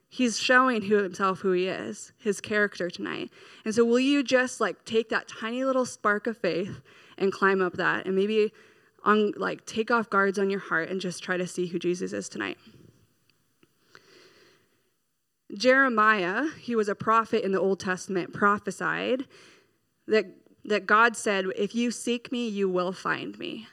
He's 0.08 0.38
showing 0.38 0.82
who 0.82 0.96
himself 0.96 1.40
who 1.40 1.52
he 1.52 1.68
is, 1.68 2.12
his 2.18 2.40
character 2.40 2.90
tonight. 2.90 3.30
And 3.64 3.74
so 3.74 3.84
will 3.84 3.98
you 3.98 4.22
just 4.22 4.60
like 4.60 4.84
take 4.84 5.08
that 5.08 5.26
tiny 5.26 5.64
little 5.64 5.86
spark 5.86 6.26
of 6.26 6.36
faith 6.36 6.82
and 7.16 7.32
climb 7.32 7.62
up 7.62 7.74
that 7.74 8.04
and 8.04 8.14
maybe 8.14 8.52
on 9.04 9.32
like 9.36 9.64
take 9.64 9.90
off 9.90 10.10
guards 10.10 10.38
on 10.38 10.50
your 10.50 10.60
heart 10.60 10.90
and 10.90 11.00
just 11.00 11.22
try 11.22 11.36
to 11.36 11.46
see 11.46 11.66
who 11.66 11.78
Jesus 11.78 12.12
is 12.12 12.28
tonight. 12.28 12.58
Jeremiah, 15.54 16.46
he 16.60 16.74
was 16.74 16.88
a 16.88 16.94
prophet 16.94 17.44
in 17.44 17.52
the 17.52 17.60
Old 17.60 17.80
Testament, 17.80 18.32
prophesied 18.32 19.26
that, 20.06 20.26
that 20.64 20.86
God 20.86 21.16
said, 21.16 21.46
If 21.56 21.74
you 21.74 21.90
seek 21.90 22.32
me, 22.32 22.48
you 22.48 22.68
will 22.68 22.92
find 22.92 23.38
me. 23.38 23.66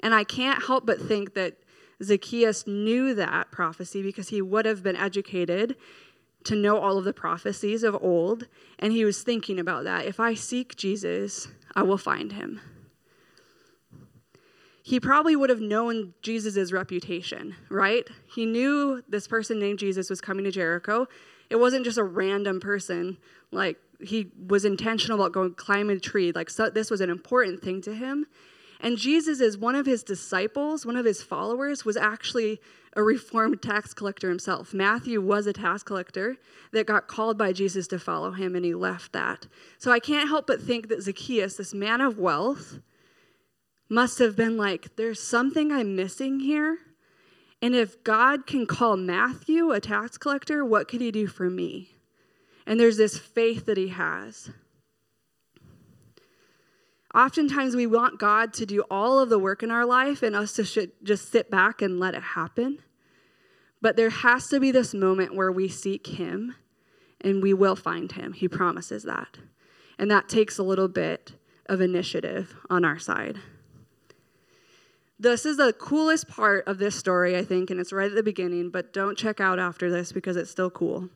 And 0.00 0.14
I 0.14 0.24
can't 0.24 0.64
help 0.64 0.86
but 0.86 1.00
think 1.00 1.34
that 1.34 1.56
Zacchaeus 2.02 2.66
knew 2.66 3.14
that 3.14 3.50
prophecy 3.50 4.02
because 4.02 4.28
he 4.28 4.40
would 4.40 4.64
have 4.64 4.82
been 4.82 4.96
educated 4.96 5.76
to 6.44 6.54
know 6.54 6.78
all 6.78 6.96
of 6.96 7.04
the 7.04 7.12
prophecies 7.12 7.82
of 7.82 7.96
old. 8.00 8.46
And 8.78 8.92
he 8.92 9.04
was 9.04 9.22
thinking 9.22 9.58
about 9.58 9.84
that. 9.84 10.06
If 10.06 10.20
I 10.20 10.34
seek 10.34 10.76
Jesus, 10.76 11.48
I 11.74 11.82
will 11.82 11.98
find 11.98 12.32
him. 12.32 12.60
He 14.88 15.00
probably 15.00 15.36
would 15.36 15.50
have 15.50 15.60
known 15.60 16.14
Jesus' 16.22 16.72
reputation, 16.72 17.54
right? 17.68 18.08
He 18.26 18.46
knew 18.46 19.02
this 19.06 19.28
person 19.28 19.58
named 19.58 19.78
Jesus 19.78 20.08
was 20.08 20.22
coming 20.22 20.46
to 20.46 20.50
Jericho. 20.50 21.06
It 21.50 21.56
wasn't 21.56 21.84
just 21.84 21.98
a 21.98 22.02
random 22.02 22.58
person. 22.58 23.18
Like, 23.52 23.76
he 24.00 24.30
was 24.46 24.64
intentional 24.64 25.20
about 25.20 25.32
going 25.32 25.52
climb 25.52 25.90
a 25.90 25.98
tree. 25.98 26.32
Like, 26.32 26.48
so, 26.48 26.70
this 26.70 26.90
was 26.90 27.02
an 27.02 27.10
important 27.10 27.60
thing 27.60 27.82
to 27.82 27.94
him. 27.94 28.28
And 28.80 28.96
Jesus 28.96 29.40
is 29.40 29.58
one 29.58 29.74
of 29.74 29.84
his 29.84 30.02
disciples, 30.02 30.86
one 30.86 30.96
of 30.96 31.04
his 31.04 31.22
followers, 31.22 31.84
was 31.84 31.98
actually 31.98 32.58
a 32.96 33.02
reformed 33.02 33.60
tax 33.60 33.92
collector 33.92 34.30
himself. 34.30 34.72
Matthew 34.72 35.20
was 35.20 35.46
a 35.46 35.52
tax 35.52 35.82
collector 35.82 36.38
that 36.72 36.86
got 36.86 37.08
called 37.08 37.36
by 37.36 37.52
Jesus 37.52 37.88
to 37.88 37.98
follow 37.98 38.30
him, 38.30 38.56
and 38.56 38.64
he 38.64 38.74
left 38.74 39.12
that. 39.12 39.48
So 39.76 39.92
I 39.92 40.00
can't 40.00 40.30
help 40.30 40.46
but 40.46 40.62
think 40.62 40.88
that 40.88 41.02
Zacchaeus, 41.02 41.58
this 41.58 41.74
man 41.74 42.00
of 42.00 42.18
wealth, 42.18 42.78
must 43.88 44.18
have 44.18 44.36
been 44.36 44.56
like, 44.56 44.96
there's 44.96 45.22
something 45.22 45.72
I'm 45.72 45.96
missing 45.96 46.40
here. 46.40 46.78
And 47.60 47.74
if 47.74 48.02
God 48.04 48.46
can 48.46 48.66
call 48.66 48.96
Matthew 48.96 49.70
a 49.72 49.80
tax 49.80 50.16
collector, 50.16 50.64
what 50.64 50.88
could 50.88 51.00
he 51.00 51.10
do 51.10 51.26
for 51.26 51.50
me? 51.50 51.90
And 52.66 52.78
there's 52.78 52.98
this 52.98 53.18
faith 53.18 53.66
that 53.66 53.76
he 53.76 53.88
has. 53.88 54.50
Oftentimes, 57.14 57.74
we 57.74 57.86
want 57.86 58.20
God 58.20 58.52
to 58.54 58.66
do 58.66 58.84
all 58.90 59.18
of 59.18 59.30
the 59.30 59.38
work 59.38 59.62
in 59.62 59.70
our 59.70 59.86
life 59.86 60.22
and 60.22 60.36
us 60.36 60.52
to 60.54 60.90
just 61.02 61.32
sit 61.32 61.50
back 61.50 61.80
and 61.80 61.98
let 61.98 62.14
it 62.14 62.22
happen. 62.22 62.80
But 63.80 63.96
there 63.96 64.10
has 64.10 64.48
to 64.48 64.60
be 64.60 64.70
this 64.70 64.92
moment 64.92 65.34
where 65.34 65.50
we 65.50 65.68
seek 65.68 66.06
Him 66.06 66.54
and 67.20 67.42
we 67.42 67.54
will 67.54 67.76
find 67.76 68.12
Him. 68.12 68.34
He 68.34 68.46
promises 68.46 69.04
that. 69.04 69.38
And 69.98 70.10
that 70.10 70.28
takes 70.28 70.58
a 70.58 70.62
little 70.62 70.88
bit 70.88 71.32
of 71.66 71.80
initiative 71.80 72.54
on 72.68 72.84
our 72.84 72.98
side. 72.98 73.38
This 75.20 75.44
is 75.44 75.56
the 75.56 75.72
coolest 75.72 76.28
part 76.28 76.68
of 76.68 76.78
this 76.78 76.94
story, 76.94 77.36
I 77.36 77.44
think, 77.44 77.70
and 77.70 77.80
it's 77.80 77.92
right 77.92 78.08
at 78.08 78.14
the 78.14 78.22
beginning, 78.22 78.70
but 78.70 78.92
don't 78.92 79.18
check 79.18 79.40
out 79.40 79.58
after 79.58 79.90
this 79.90 80.12
because 80.12 80.36
it's 80.36 80.50
still 80.50 80.70
cool. 80.70 81.08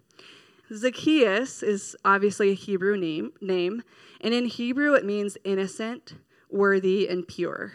Zacchaeus 0.75 1.63
is 1.63 1.95
obviously 2.05 2.51
a 2.51 2.55
Hebrew 2.55 2.97
name, 2.97 3.33
name, 3.41 3.85
and 4.21 4.35
in 4.35 4.47
Hebrew 4.47 4.95
it 4.95 5.05
means 5.05 5.39
innocent, 5.45 6.15
worthy, 6.51 7.07
and 7.07 7.29
pure. 7.29 7.75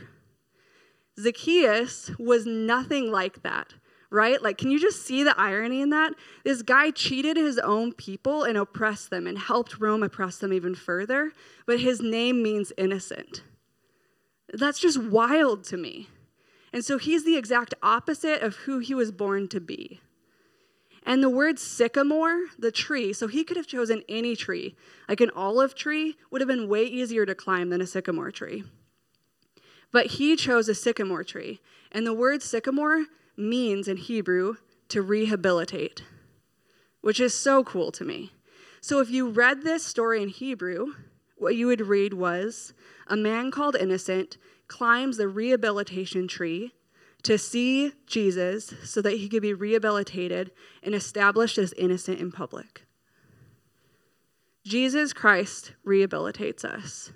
Zacchaeus 1.17 2.11
was 2.19 2.45
nothing 2.45 3.09
like 3.09 3.43
that, 3.43 3.75
right? 4.09 4.41
Like, 4.41 4.57
can 4.57 4.69
you 4.69 4.81
just 4.81 5.05
see 5.05 5.23
the 5.23 5.39
irony 5.39 5.79
in 5.79 5.91
that? 5.91 6.11
This 6.43 6.61
guy 6.61 6.91
cheated 6.91 7.37
his 7.37 7.57
own 7.57 7.93
people 7.93 8.43
and 8.43 8.57
oppressed 8.57 9.11
them 9.11 9.27
and 9.27 9.37
helped 9.37 9.79
Rome 9.79 10.03
oppress 10.03 10.39
them 10.39 10.51
even 10.51 10.75
further, 10.75 11.31
but 11.65 11.79
his 11.79 12.01
name 12.01 12.43
means 12.43 12.73
innocent. 12.77 13.43
That's 14.51 14.79
just 14.79 15.01
wild 15.01 15.63
to 15.65 15.77
me. 15.77 16.09
And 16.77 16.85
so 16.85 16.99
he's 16.99 17.23
the 17.23 17.37
exact 17.37 17.73
opposite 17.81 18.43
of 18.43 18.55
who 18.55 18.77
he 18.77 18.93
was 18.93 19.11
born 19.11 19.47
to 19.47 19.59
be. 19.59 19.99
And 21.01 21.23
the 21.23 21.27
word 21.29 21.57
sycamore, 21.57 22.39
the 22.59 22.71
tree, 22.71 23.13
so 23.13 23.25
he 23.25 23.43
could 23.43 23.57
have 23.57 23.65
chosen 23.65 24.03
any 24.07 24.35
tree. 24.35 24.75
Like 25.09 25.19
an 25.19 25.31
olive 25.35 25.73
tree 25.73 26.17
would 26.29 26.39
have 26.39 26.47
been 26.47 26.69
way 26.69 26.83
easier 26.83 27.25
to 27.25 27.33
climb 27.33 27.71
than 27.71 27.81
a 27.81 27.87
sycamore 27.87 28.29
tree. 28.29 28.63
But 29.91 30.05
he 30.05 30.35
chose 30.35 30.69
a 30.69 30.75
sycamore 30.75 31.23
tree. 31.23 31.61
And 31.91 32.05
the 32.05 32.13
word 32.13 32.43
sycamore 32.43 33.05
means 33.35 33.87
in 33.87 33.97
Hebrew 33.97 34.57
to 34.89 35.01
rehabilitate, 35.01 36.03
which 37.01 37.19
is 37.19 37.33
so 37.33 37.63
cool 37.63 37.91
to 37.93 38.05
me. 38.05 38.33
So 38.81 38.99
if 38.99 39.09
you 39.09 39.31
read 39.31 39.63
this 39.63 39.83
story 39.83 40.21
in 40.21 40.29
Hebrew, 40.29 40.93
what 41.37 41.55
you 41.55 41.65
would 41.65 41.81
read 41.81 42.13
was 42.13 42.75
a 43.07 43.17
man 43.17 43.49
called 43.49 43.75
innocent 43.75 44.37
climbs 44.67 45.17
the 45.17 45.27
rehabilitation 45.27 46.27
tree 46.27 46.73
to 47.23 47.37
see 47.37 47.93
Jesus 48.05 48.73
so 48.83 49.01
that 49.01 49.17
he 49.17 49.27
could 49.27 49.41
be 49.41 49.53
rehabilitated 49.53 50.51
and 50.83 50.93
established 50.93 51.57
as 51.57 51.73
innocent 51.73 52.19
in 52.19 52.31
public. 52.31 52.83
Jesus 54.63 55.13
Christ 55.13 55.73
rehabilitates 55.85 56.65
us. 56.65 57.11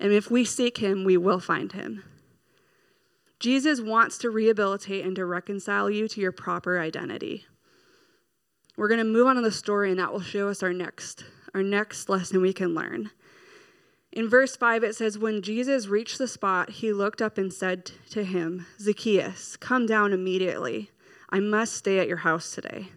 And 0.00 0.12
if 0.12 0.30
we 0.30 0.44
seek 0.44 0.78
him, 0.78 1.04
we 1.04 1.16
will 1.16 1.40
find 1.40 1.72
him. 1.72 2.04
Jesus 3.40 3.80
wants 3.80 4.18
to 4.18 4.30
rehabilitate 4.30 5.04
and 5.04 5.14
to 5.16 5.24
reconcile 5.24 5.88
you 5.90 6.08
to 6.08 6.20
your 6.20 6.32
proper 6.32 6.80
identity. 6.80 7.46
We're 8.76 8.88
going 8.88 8.98
to 8.98 9.04
move 9.04 9.26
on 9.26 9.36
to 9.36 9.42
the 9.42 9.50
story, 9.52 9.90
and 9.90 9.98
that 10.00 10.12
will 10.12 10.20
show 10.20 10.48
us 10.48 10.62
our 10.62 10.72
next, 10.72 11.24
our 11.54 11.62
next 11.62 12.08
lesson 12.08 12.40
we 12.40 12.52
can 12.52 12.74
learn. 12.74 13.10
In 14.18 14.28
verse 14.28 14.56
5, 14.56 14.82
it 14.82 14.96
says, 14.96 15.16
When 15.16 15.42
Jesus 15.42 15.86
reached 15.86 16.18
the 16.18 16.26
spot, 16.26 16.70
he 16.70 16.92
looked 16.92 17.22
up 17.22 17.38
and 17.38 17.52
said 17.52 17.92
to 18.10 18.24
him, 18.24 18.66
Zacchaeus, 18.80 19.56
come 19.56 19.86
down 19.86 20.12
immediately. 20.12 20.90
I 21.30 21.38
must 21.38 21.74
stay 21.74 22.00
at 22.00 22.08
your 22.08 22.16
house 22.16 22.52
today. 22.52 22.88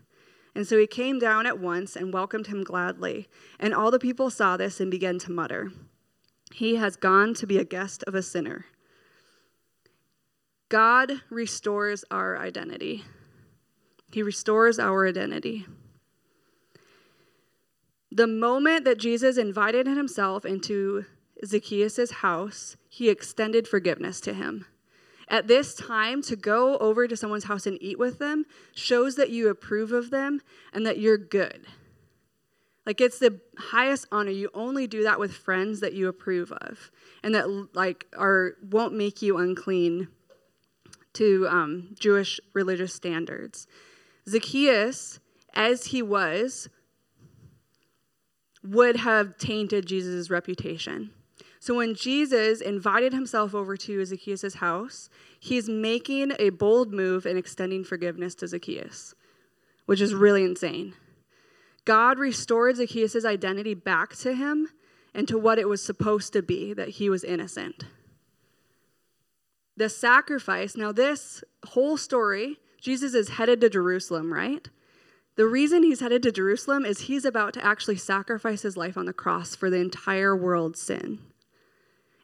And 0.56 0.66
so 0.66 0.80
he 0.80 0.88
came 0.88 1.20
down 1.20 1.46
at 1.46 1.60
once 1.60 1.96
and 1.96 2.12
welcomed 2.12 2.48
him 2.48 2.63
gladly. 2.63 3.30
And 3.60 3.72
all 3.72 3.92
the 3.92 4.00
people 4.00 4.32
saw 4.32 4.58
this 4.58 4.80
and 4.80 4.90
began 4.90 5.20
to 5.20 5.32
mutter, 5.32 5.72
He 6.56 6.78
has 6.78 6.96
gone 6.96 7.36
to 7.36 7.46
be 7.46 7.60
a 7.60 7.66
guest 7.66 8.04
of 8.08 8.16
a 8.16 8.24
sinner. 8.24 8.66
God 10.70 11.22
restores 11.30 12.04
our 12.10 12.36
identity. 12.40 13.06
He 14.12 14.24
restores 14.24 14.80
our 14.80 15.08
identity. 15.08 15.68
The 18.12 18.27
moment 18.27 18.84
that 18.86 19.00
Jesus 19.00 19.38
invited 19.38 19.88
himself 19.88 20.46
into 20.46 21.06
Zacchaeus' 21.46 22.12
house, 22.12 22.75
he 22.89 23.10
extended 23.10 23.68
forgiveness 23.68 24.20
to 24.22 24.34
him. 24.34 24.65
At 25.30 25.48
this 25.48 25.74
time, 25.74 26.22
to 26.24 26.36
go 26.36 26.77
over 26.80 27.08
to 27.08 27.15
someone's 27.15 27.46
house 27.46 27.65
and 27.65 27.82
eat 27.82 27.98
with 27.98 28.20
them 28.20 28.46
shows 28.75 29.15
that 29.15 29.30
you 29.30 29.48
approve 29.48 29.94
of 29.94 30.10
them 30.10 30.41
and 30.74 30.86
that 30.86 31.00
you're 31.00 31.18
good. 31.18 31.65
Like 32.86 33.00
it's 33.00 33.20
the 33.20 33.39
highest 33.58 34.08
honor. 34.12 34.32
You 34.32 34.50
only 34.53 34.88
do 34.88 35.03
that 35.03 35.20
with 35.20 35.32
friends 35.32 35.80
that 35.80 35.94
you 35.94 36.10
approve 36.10 36.51
of 36.51 36.91
and 37.24 37.34
that 37.34 37.48
like 37.74 38.08
are 38.18 38.58
won't 38.62 38.94
make 38.94 39.22
you 39.22 39.38
unclean 39.38 40.10
to 41.13 41.48
um, 41.50 41.96
Jewish 41.98 42.39
religious 42.53 42.94
standards. 42.94 43.68
Zacchaeus, 44.27 45.20
as 45.53 45.88
he 45.88 46.01
was, 46.01 46.70
would 48.63 48.98
have 48.98 49.38
tainted 49.38 49.86
Jesus' 49.86 50.30
reputation. 50.30 51.12
So 51.60 51.75
when 51.75 51.94
Jesus 51.94 52.60
invited 52.60 53.13
himself 53.13 53.53
over 53.53 53.77
to 53.77 54.06
Zacchaeus' 54.06 54.56
house, 54.56 55.10
he's 55.39 55.70
making 55.70 56.34
a 56.39 56.50
bold 56.50 56.91
move 56.91 57.25
and 57.25 57.38
extending 57.38 57.84
forgiveness 57.84 58.34
to 58.36 58.48
Zacchaeus, 58.48 59.13
which 59.86 60.01
is 60.01 60.13
really 60.13 60.44
insane. 60.44 60.96
God 61.86 62.20
restored 62.20 62.77
Zacchaeus' 62.77 63.25
identity 63.25 63.74
back 63.74 64.15
to 64.18 64.34
him 64.34 64.70
and 65.13 65.27
to 65.27 65.38
what 65.38 65.60
it 65.60 65.68
was 65.68 65.84
supposed 65.84 66.34
to 66.34 66.41
be 66.41 66.74
that 66.74 66.89
he 66.89 67.10
was 67.10 67.24
innocent. 67.24 67.86
The 69.77 69.89
sacrifice, 69.89 70.75
now, 70.75 70.91
this 70.91 71.44
whole 71.68 71.98
story, 71.98 72.58
Jesus 72.80 73.13
is 73.13 73.30
headed 73.30 73.62
to 73.62 73.70
Jerusalem, 73.70 74.34
right? 74.34 74.68
The 75.42 75.48
reason 75.48 75.82
he's 75.82 76.02
headed 76.02 76.22
to 76.22 76.32
Jerusalem 76.32 76.86
is 76.86 77.00
he's 77.00 77.26
about 77.26 77.56
to 77.56 77.66
actually 77.66 77.96
sacrifice 77.96 78.62
his 78.62 78.78
life 78.78 78.96
on 78.96 79.08
the 79.08 79.12
cross 79.12 79.56
for 79.56 79.72
the 79.72 79.80
entire 79.80 80.36
world's 80.36 80.80
sin. 80.80 81.18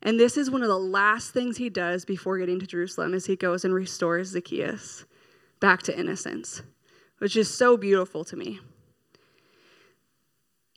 And 0.03 0.19
this 0.19 0.37
is 0.37 0.51
one 0.51 0.61
of 0.61 0.67
the 0.67 0.77
last 0.77 1.31
things 1.31 1.57
he 1.57 1.67
does 1.67 2.05
before 2.05 2.37
getting 2.37 2.59
to 2.59 2.67
Jerusalem 2.67 3.15
is 3.15 3.25
he 3.25 3.35
goes 3.35 3.65
and 3.65 3.73
restores 3.73 4.27
Zacchaeus 4.27 5.05
back 5.59 5.81
to 5.81 5.99
innocence, 5.99 6.61
which 7.17 7.35
is 7.35 7.51
so 7.51 7.75
beautiful 7.75 8.23
to 8.23 8.35
me. 8.35 8.59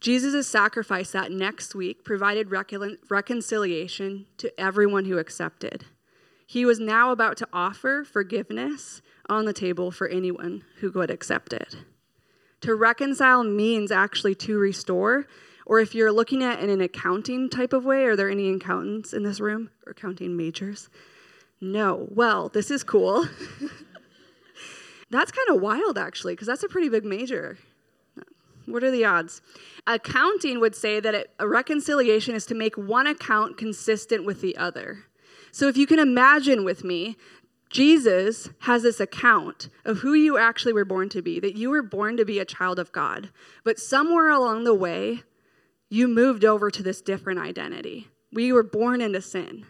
Jesus' 0.00 0.48
sacrifice 0.48 1.10
that 1.10 1.30
next 1.30 1.74
week 1.74 2.06
provided 2.06 2.50
recon- 2.50 2.96
reconciliation 3.10 4.24
to 4.38 4.58
everyone 4.58 5.04
who 5.04 5.18
accepted. 5.18 5.84
He 6.46 6.64
was 6.64 6.80
now 6.80 7.12
about 7.12 7.36
to 7.36 7.48
offer 7.52 8.02
forgiveness 8.02 9.02
on 9.28 9.44
the 9.44 9.52
table 9.52 9.90
for 9.90 10.08
anyone 10.08 10.64
who 10.78 10.90
would 10.92 11.10
accept 11.10 11.52
it. 11.52 11.76
To 12.62 12.74
reconcile 12.74 13.42
means 13.42 13.90
actually 13.90 14.34
to 14.36 14.58
restore, 14.58 15.26
or 15.64 15.80
if 15.80 15.94
you're 15.94 16.12
looking 16.12 16.42
at 16.42 16.60
in 16.60 16.68
an 16.68 16.80
accounting 16.80 17.48
type 17.48 17.72
of 17.72 17.84
way, 17.84 18.04
are 18.04 18.16
there 18.16 18.28
any 18.28 18.50
accountants 18.50 19.12
in 19.12 19.22
this 19.22 19.40
room 19.40 19.70
or 19.86 19.92
accounting 19.92 20.36
majors? 20.36 20.90
No. 21.60 22.08
Well, 22.10 22.48
this 22.48 22.70
is 22.70 22.82
cool. 22.82 23.26
that's 25.10 25.32
kind 25.32 25.48
of 25.48 25.60
wild, 25.62 25.96
actually, 25.96 26.34
because 26.34 26.46
that's 26.46 26.62
a 26.62 26.68
pretty 26.68 26.88
big 26.88 27.04
major. 27.04 27.58
What 28.66 28.84
are 28.84 28.90
the 28.90 29.04
odds? 29.04 29.42
Accounting 29.86 30.60
would 30.60 30.74
say 30.74 31.00
that 31.00 31.14
it, 31.14 31.30
a 31.38 31.48
reconciliation 31.48 32.34
is 32.34 32.46
to 32.46 32.54
make 32.54 32.76
one 32.76 33.06
account 33.06 33.56
consistent 33.56 34.24
with 34.24 34.40
the 34.40 34.56
other. 34.56 35.04
So 35.52 35.66
if 35.68 35.76
you 35.76 35.86
can 35.86 35.98
imagine 35.98 36.64
with 36.64 36.84
me, 36.84 37.16
Jesus 37.70 38.50
has 38.60 38.82
this 38.82 38.98
account 38.98 39.68
of 39.84 39.98
who 39.98 40.12
you 40.12 40.36
actually 40.36 40.72
were 40.72 40.84
born 40.84 41.08
to 41.10 41.22
be, 41.22 41.38
that 41.38 41.56
you 41.56 41.70
were 41.70 41.82
born 41.82 42.16
to 42.16 42.24
be 42.24 42.40
a 42.40 42.44
child 42.44 42.80
of 42.80 42.90
God. 42.90 43.30
But 43.64 43.78
somewhere 43.78 44.28
along 44.28 44.64
the 44.64 44.74
way, 44.74 45.22
you 45.88 46.08
moved 46.08 46.44
over 46.44 46.70
to 46.70 46.82
this 46.82 47.00
different 47.00 47.38
identity. 47.38 48.08
We 48.32 48.52
were 48.52 48.64
born 48.64 49.00
into 49.00 49.22
sin. 49.22 49.66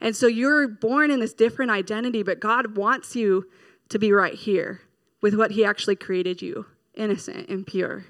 And 0.00 0.16
so 0.16 0.26
you're 0.26 0.66
born 0.68 1.10
in 1.10 1.20
this 1.20 1.32
different 1.34 1.70
identity, 1.70 2.22
but 2.22 2.40
God 2.40 2.76
wants 2.76 3.14
you 3.14 3.46
to 3.88 3.98
be 3.98 4.12
right 4.12 4.34
here 4.34 4.82
with 5.22 5.34
what 5.34 5.52
He 5.52 5.64
actually 5.64 5.96
created 5.96 6.42
you 6.42 6.66
innocent 6.94 7.48
and 7.48 7.66
pure. 7.66 8.06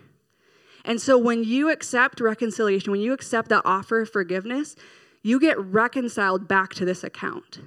And 0.84 1.00
so 1.00 1.18
when 1.18 1.44
you 1.44 1.70
accept 1.70 2.20
reconciliation, 2.20 2.90
when 2.90 3.00
you 3.00 3.12
accept 3.12 3.48
that 3.50 3.62
offer 3.64 4.02
of 4.02 4.10
forgiveness, 4.10 4.76
you 5.22 5.40
get 5.40 5.58
reconciled 5.58 6.46
back 6.46 6.72
to 6.74 6.84
this 6.84 7.02
account. 7.02 7.60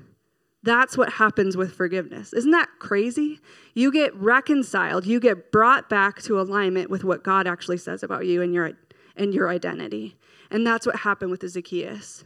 That's 0.61 0.97
what 0.97 1.13
happens 1.13 1.55
with 1.55 1.73
forgiveness. 1.73 2.33
Isn't 2.33 2.51
that 2.51 2.67
crazy? 2.79 3.39
You 3.73 3.91
get 3.91 4.13
reconciled, 4.15 5.05
you 5.05 5.19
get 5.19 5.51
brought 5.51 5.89
back 5.89 6.21
to 6.23 6.39
alignment 6.39 6.89
with 6.89 7.03
what 7.03 7.23
God 7.23 7.47
actually 7.47 7.77
says 7.77 8.03
about 8.03 8.25
you 8.25 8.41
and 8.41 8.53
your, 8.53 8.73
and 9.15 9.33
your 9.33 9.49
identity. 9.49 10.17
And 10.51 10.67
that's 10.67 10.85
what 10.85 10.97
happened 10.97 11.31
with 11.31 11.47
Zacchaeus. 11.47 12.25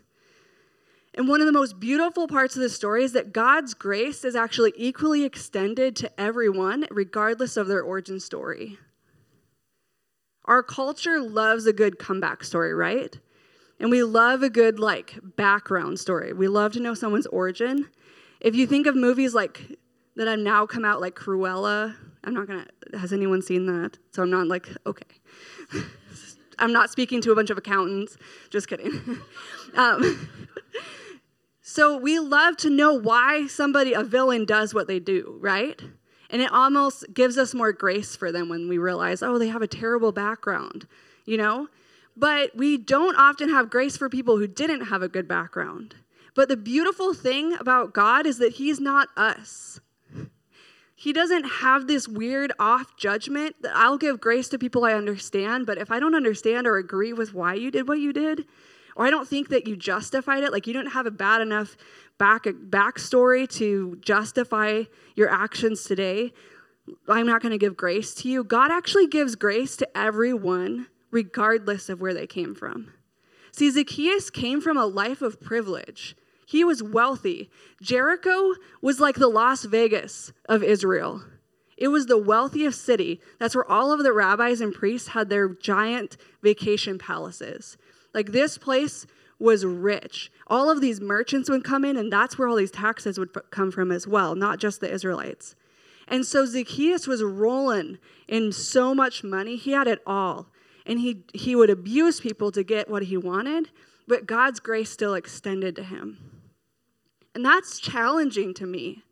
And 1.15 1.27
one 1.27 1.41
of 1.41 1.45
the 1.45 1.53
most 1.53 1.79
beautiful 1.79 2.27
parts 2.27 2.55
of 2.55 2.63
the 2.63 2.69
story 2.69 3.03
is 3.03 3.13
that 3.13 3.33
God's 3.33 3.75
grace 3.75 4.25
is 4.25 4.35
actually 4.35 4.73
equally 4.75 5.23
extended 5.23 5.95
to 5.97 6.19
everyone, 6.19 6.87
regardless 6.89 7.55
of 7.55 7.67
their 7.67 7.83
origin 7.83 8.19
story. 8.19 8.79
Our 10.45 10.63
culture 10.63 11.21
loves 11.21 11.67
a 11.67 11.73
good 11.73 11.99
comeback 11.99 12.43
story, 12.43 12.73
right? 12.73 13.15
And 13.79 13.91
we 13.91 14.03
love 14.03 14.41
a 14.41 14.49
good 14.49 14.79
like 14.79 15.19
background 15.35 15.99
story. 15.99 16.33
We 16.33 16.47
love 16.47 16.73
to 16.73 16.79
know 16.79 16.95
someone's 16.95 17.27
origin. 17.27 17.89
If 18.43 18.55
you 18.55 18.67
think 18.67 18.87
of 18.87 18.95
movies 18.95 19.33
like 19.33 19.79
that 20.15 20.27
have 20.27 20.39
now 20.39 20.65
come 20.65 20.85
out 20.85 21.01
like 21.01 21.15
Cruella, 21.15 21.95
I'm 22.23 22.33
not 22.33 22.47
gonna 22.47 22.67
has 22.97 23.13
anyone 23.13 23.41
seen 23.41 23.65
that? 23.65 23.97
So 24.11 24.21
I'm 24.21 24.29
not 24.29 24.47
like, 24.47 24.69
okay. 24.85 25.03
I'm 26.59 26.71
not 26.71 26.91
speaking 26.91 27.21
to 27.21 27.31
a 27.31 27.35
bunch 27.35 27.49
of 27.49 27.57
accountants. 27.57 28.17
Just 28.49 28.67
kidding. 28.67 29.19
um, 29.75 30.29
so 31.61 31.97
we 31.97 32.19
love 32.19 32.57
to 32.57 32.69
know 32.69 32.93
why 32.93 33.47
somebody, 33.47 33.93
a 33.93 34.03
villain, 34.03 34.45
does 34.45 34.73
what 34.73 34.87
they 34.87 34.99
do, 34.99 35.37
right? 35.41 35.81
And 36.29 36.41
it 36.41 36.51
almost 36.51 37.05
gives 37.13 37.37
us 37.37 37.53
more 37.53 37.71
grace 37.71 38.15
for 38.15 38.31
them 38.31 38.49
when 38.49 38.67
we 38.67 38.77
realize, 38.77 39.23
oh, 39.23 39.37
they 39.37 39.47
have 39.47 39.61
a 39.61 39.67
terrible 39.67 40.11
background, 40.11 40.87
you 41.25 41.37
know? 41.37 41.69
But 42.15 42.55
we 42.55 42.77
don't 42.77 43.15
often 43.15 43.49
have 43.49 43.69
grace 43.69 43.97
for 43.97 44.09
people 44.09 44.37
who 44.37 44.47
didn't 44.47 44.85
have 44.85 45.01
a 45.01 45.07
good 45.07 45.27
background. 45.27 45.95
But 46.35 46.49
the 46.49 46.57
beautiful 46.57 47.13
thing 47.13 47.53
about 47.53 47.93
God 47.93 48.25
is 48.25 48.37
that 48.39 48.53
He's 48.53 48.79
not 48.79 49.09
us. 49.15 49.79
He 50.95 51.11
doesn't 51.11 51.43
have 51.43 51.87
this 51.87 52.07
weird 52.07 52.53
off 52.59 52.95
judgment 52.95 53.57
that 53.61 53.75
I'll 53.75 53.97
give 53.97 54.21
grace 54.21 54.47
to 54.49 54.57
people 54.57 54.85
I 54.85 54.93
understand, 54.93 55.65
but 55.65 55.77
if 55.77 55.91
I 55.91 55.99
don't 55.99 56.15
understand 56.15 56.65
or 56.65 56.77
agree 56.77 57.11
with 57.11 57.33
why 57.33 57.55
you 57.55 57.71
did 57.71 57.89
what 57.89 57.99
you 57.99 58.13
did, 58.13 58.45
or 58.95 59.05
I 59.05 59.09
don't 59.09 59.27
think 59.27 59.49
that 59.49 59.67
you 59.67 59.75
justified 59.75 60.43
it, 60.43 60.53
like 60.53 60.65
you 60.65 60.73
don't 60.73 60.93
have 60.93 61.05
a 61.05 61.11
bad 61.11 61.41
enough 61.41 61.75
back 62.17 62.45
backstory 62.45 63.49
to 63.57 63.97
justify 64.01 64.83
your 65.15 65.29
actions 65.29 65.83
today, 65.83 66.31
I'm 67.07 67.27
not 67.27 67.41
going 67.41 67.51
to 67.51 67.57
give 67.57 67.75
grace 67.75 68.13
to 68.15 68.29
you. 68.29 68.43
God 68.43 68.71
actually 68.71 69.07
gives 69.07 69.35
grace 69.35 69.75
to 69.77 69.97
everyone, 69.97 70.87
regardless 71.11 71.89
of 71.89 72.01
where 72.01 72.13
they 72.13 72.27
came 72.27 72.55
from. 72.55 72.93
See, 73.51 73.69
Zacchaeus 73.69 74.29
came 74.29 74.61
from 74.61 74.77
a 74.77 74.85
life 74.85 75.21
of 75.21 75.41
privilege. 75.41 76.15
He 76.45 76.63
was 76.63 76.83
wealthy. 76.83 77.49
Jericho 77.81 78.53
was 78.81 78.99
like 78.99 79.15
the 79.15 79.27
Las 79.27 79.63
Vegas 79.63 80.33
of 80.47 80.63
Israel. 80.63 81.23
It 81.77 81.87
was 81.87 82.05
the 82.05 82.17
wealthiest 82.17 82.83
city. 82.83 83.19
That's 83.39 83.55
where 83.55 83.69
all 83.69 83.91
of 83.91 84.03
the 84.03 84.13
rabbis 84.13 84.61
and 84.61 84.73
priests 84.73 85.09
had 85.09 85.29
their 85.29 85.49
giant 85.49 86.17
vacation 86.41 86.97
palaces. 86.97 87.77
Like 88.13 88.31
this 88.31 88.57
place 88.57 89.05
was 89.39 89.65
rich. 89.65 90.31
All 90.47 90.69
of 90.69 90.81
these 90.81 91.01
merchants 91.01 91.49
would 91.49 91.63
come 91.63 91.83
in, 91.83 91.97
and 91.97 92.11
that's 92.11 92.37
where 92.37 92.47
all 92.47 92.55
these 92.55 92.71
taxes 92.71 93.17
would 93.17 93.33
come 93.51 93.71
from 93.71 93.91
as 93.91 94.07
well, 94.07 94.35
not 94.35 94.59
just 94.59 94.79
the 94.79 94.91
Israelites. 94.91 95.55
And 96.07 96.25
so 96.25 96.45
Zacchaeus 96.45 97.07
was 97.07 97.23
rolling 97.23 97.97
in 98.27 98.51
so 98.51 98.93
much 98.93 99.23
money, 99.23 99.55
he 99.55 99.71
had 99.71 99.87
it 99.87 100.01
all. 100.05 100.47
And 100.85 100.99
he, 100.99 101.23
he 101.33 101.55
would 101.55 101.69
abuse 101.69 102.19
people 102.19 102.51
to 102.51 102.63
get 102.63 102.89
what 102.89 103.03
he 103.03 103.17
wanted, 103.17 103.69
but 104.07 104.25
God's 104.25 104.59
grace 104.59 104.89
still 104.89 105.13
extended 105.13 105.75
to 105.77 105.83
him. 105.83 106.32
And 107.35 107.45
that's 107.45 107.79
challenging 107.79 108.53
to 108.55 108.65
me. 108.65 109.03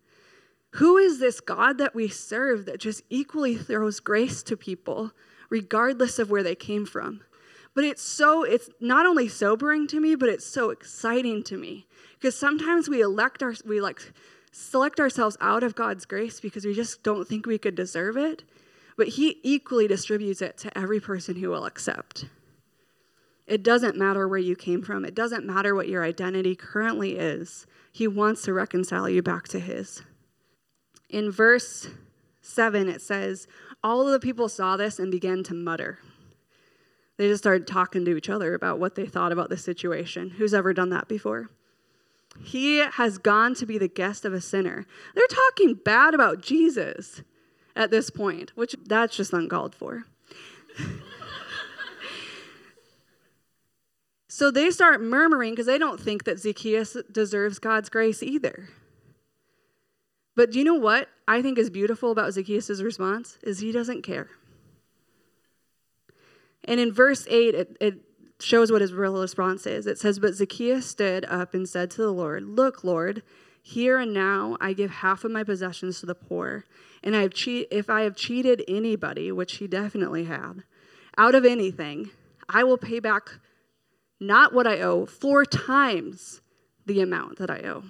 Who 0.76 0.98
is 0.98 1.20
this 1.20 1.42
God 1.42 1.78
that 1.80 1.96
we 1.96 2.08
serve 2.08 2.66
that 2.66 2.80
just 2.80 3.04
equally 3.10 3.56
throws 3.56 4.00
grace 4.00 4.42
to 4.44 4.56
people, 4.56 5.12
regardless 5.50 6.18
of 6.18 6.30
where 6.30 6.44
they 6.44 6.56
came 6.56 6.86
from? 6.86 7.22
But 7.74 7.84
it's 7.84 8.02
so, 8.02 8.44
it's 8.44 8.70
not 8.80 9.06
only 9.06 9.28
sobering 9.28 9.88
to 9.88 10.00
me, 10.00 10.16
but 10.16 10.30
it's 10.30 10.46
so 10.46 10.70
exciting 10.70 11.44
to 11.44 11.58
me. 11.58 11.88
Because 12.14 12.38
sometimes 12.38 12.90
we 12.90 13.02
elect 13.02 13.42
our, 13.42 13.54
we 13.66 13.82
like 13.82 14.14
select 14.52 15.00
ourselves 15.00 15.38
out 15.42 15.64
of 15.64 15.76
God's 15.76 16.06
grace 16.06 16.40
because 16.40 16.66
we 16.66 16.74
just 16.74 17.04
don't 17.04 17.28
think 17.28 17.46
we 17.46 17.58
could 17.58 17.76
deserve 17.76 18.18
it. 18.18 18.44
But 18.98 19.10
He 19.10 19.40
equally 19.44 19.88
distributes 19.88 20.42
it 20.42 20.58
to 20.60 20.78
every 20.78 21.00
person 21.00 21.38
who 21.38 21.50
will 21.50 21.66
accept. 21.66 22.26
It 23.52 23.64
doesn't 23.64 23.98
matter 23.98 24.30
where 24.30 24.40
you 24.40 24.56
came 24.56 24.82
from, 24.82 25.04
it 25.04 25.14
doesn't 25.14 25.46
matter 25.46 25.76
what 25.76 25.90
your 25.90 26.06
identity 26.06 26.56
currently 26.56 27.18
is. 27.18 27.68
He 27.92 28.08
wants 28.08 28.44
to 28.44 28.54
reconcile 28.54 29.10
you 29.10 29.22
back 29.22 29.50
to 29.50 29.60
His. 29.60 30.04
In 31.10 31.30
verse 31.30 31.90
7, 32.40 32.88
it 32.88 33.02
says, 33.02 33.50
All 33.84 34.08
of 34.08 34.14
the 34.14 34.22
people 34.22 34.48
saw 34.48 34.78
this 34.78 35.00
and 35.00 35.12
began 35.12 35.44
to 35.44 35.54
mutter. 35.54 36.00
They 37.18 37.28
just 37.28 37.44
started 37.44 37.68
talking 37.68 38.06
to 38.06 38.16
each 38.16 38.30
other 38.30 38.54
about 38.54 38.80
what 38.80 38.96
they 38.96 39.06
thought 39.06 39.34
about 39.34 39.50
the 39.50 39.58
situation. 39.58 40.30
Who's 40.30 40.54
ever 40.54 40.72
done 40.74 40.90
that 40.92 41.10
before? 41.10 41.50
He 42.42 42.78
has 42.78 43.18
gone 43.18 43.54
to 43.56 43.66
be 43.66 43.78
the 43.78 43.90
guest 43.90 44.24
of 44.24 44.32
a 44.32 44.40
sinner. 44.40 44.86
They're 45.14 45.28
talking 45.28 45.74
bad 45.74 46.14
about 46.14 46.42
Jesus 46.42 47.22
at 47.76 47.92
this 47.92 48.12
point, 48.12 48.54
which 48.56 48.78
that's 48.86 49.18
just 49.18 49.34
uncalled 49.34 49.76
for. 49.76 50.06
so 54.34 54.50
they 54.50 54.72
start 54.72 55.02
murmuring 55.02 55.52
because 55.52 55.66
they 55.66 55.78
don't 55.78 56.00
think 56.00 56.24
that 56.24 56.40
Zacchaeus 56.40 56.96
deserves 57.12 57.60
God's 57.60 57.90
grace 57.90 58.24
either. 58.24 58.70
But 60.38 60.52
do 60.52 60.60
you 60.60 60.64
know 60.64 60.76
what 60.76 61.10
I 61.28 61.42
think 61.42 61.58
is 61.58 61.70
beautiful 61.70 62.12
about 62.12 62.32
Zacchaeus' 62.32 62.82
response? 62.82 63.38
Is 63.44 63.60
he 63.60 63.74
doesn't 63.74 64.04
care. 64.04 64.30
And 66.64 66.80
in 66.80 66.94
verse 66.94 67.28
8, 67.30 67.56
it, 67.56 67.78
it 67.82 67.96
shows 68.40 68.72
what 68.72 68.80
his 68.80 68.94
real 68.94 69.20
response 69.20 69.68
is. 69.68 69.86
It 69.86 70.00
says, 70.00 70.18
But 70.18 70.36
Zacchaeus 70.36 70.86
stood 70.86 71.26
up 71.26 71.54
and 71.54 71.68
said 71.68 71.92
to 71.92 72.02
the 72.02 72.14
Lord, 72.14 72.44
Look, 72.44 72.86
Lord, 72.86 73.24
here 73.62 73.98
and 73.98 74.14
now 74.14 74.56
I 74.62 74.72
give 74.72 74.92
half 74.92 75.26
of 75.26 75.32
my 75.32 75.44
possessions 75.44 76.00
to 76.00 76.06
the 76.06 76.16
poor. 76.16 76.64
And 77.04 77.18
I 77.18 77.24
have 77.24 77.34
cheat- 77.34 77.68
if 77.70 77.90
I 77.90 78.04
have 78.04 78.16
cheated 78.16 78.64
anybody, 78.66 79.30
which 79.30 79.58
he 79.58 79.68
definitely 79.68 80.24
had, 80.24 80.64
out 81.18 81.36
of 81.36 81.44
anything, 81.44 82.12
I 82.48 82.64
will 82.64 82.78
pay 82.78 83.02
back 83.02 83.30
not 84.22 84.54
what 84.54 84.68
I 84.68 84.80
owe, 84.80 85.06
four 85.08 85.44
times 85.44 86.42
the 86.86 87.02
amount 87.02 87.40
that 87.40 87.50
I 87.50 87.62
owe. 87.62 87.84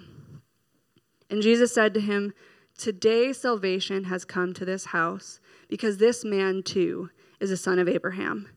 And 1.30 1.42
Jesus 1.42 1.74
said 1.74 1.94
to 1.94 2.00
him, 2.00 2.34
Today 2.78 3.34
salvation 3.34 4.06
has 4.06 4.26
come 4.26 4.54
to 4.54 4.66
this 4.66 4.86
house, 4.86 5.40
because 5.68 5.98
this 5.98 6.24
man 6.24 6.64
too 6.64 7.10
is 7.40 7.52
a 7.52 7.58
son 7.58 7.80
of 7.80 7.88
Abraham. 7.88 8.48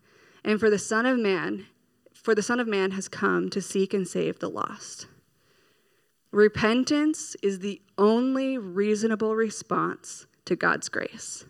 And 0.45 0.61
for 0.61 0.71
the 0.71 0.79
Son 0.79 1.05
of 1.05 1.19
Man, 1.19 1.67
for 2.15 2.35
the 2.35 2.43
Son 2.43 2.61
of 2.61 2.69
Man 2.69 2.93
has 2.93 3.09
come 3.09 3.51
to 3.51 3.61
seek 3.61 3.93
and 3.93 4.07
save 4.07 4.39
the 4.39 4.49
lost. 4.49 5.07
Repentance 6.31 7.37
is 7.43 7.59
the 7.59 7.81
only 7.99 8.57
reasonable 8.57 9.35
response 9.35 10.27
to 10.45 10.55
God's 10.55 10.89
grace. 10.89 11.45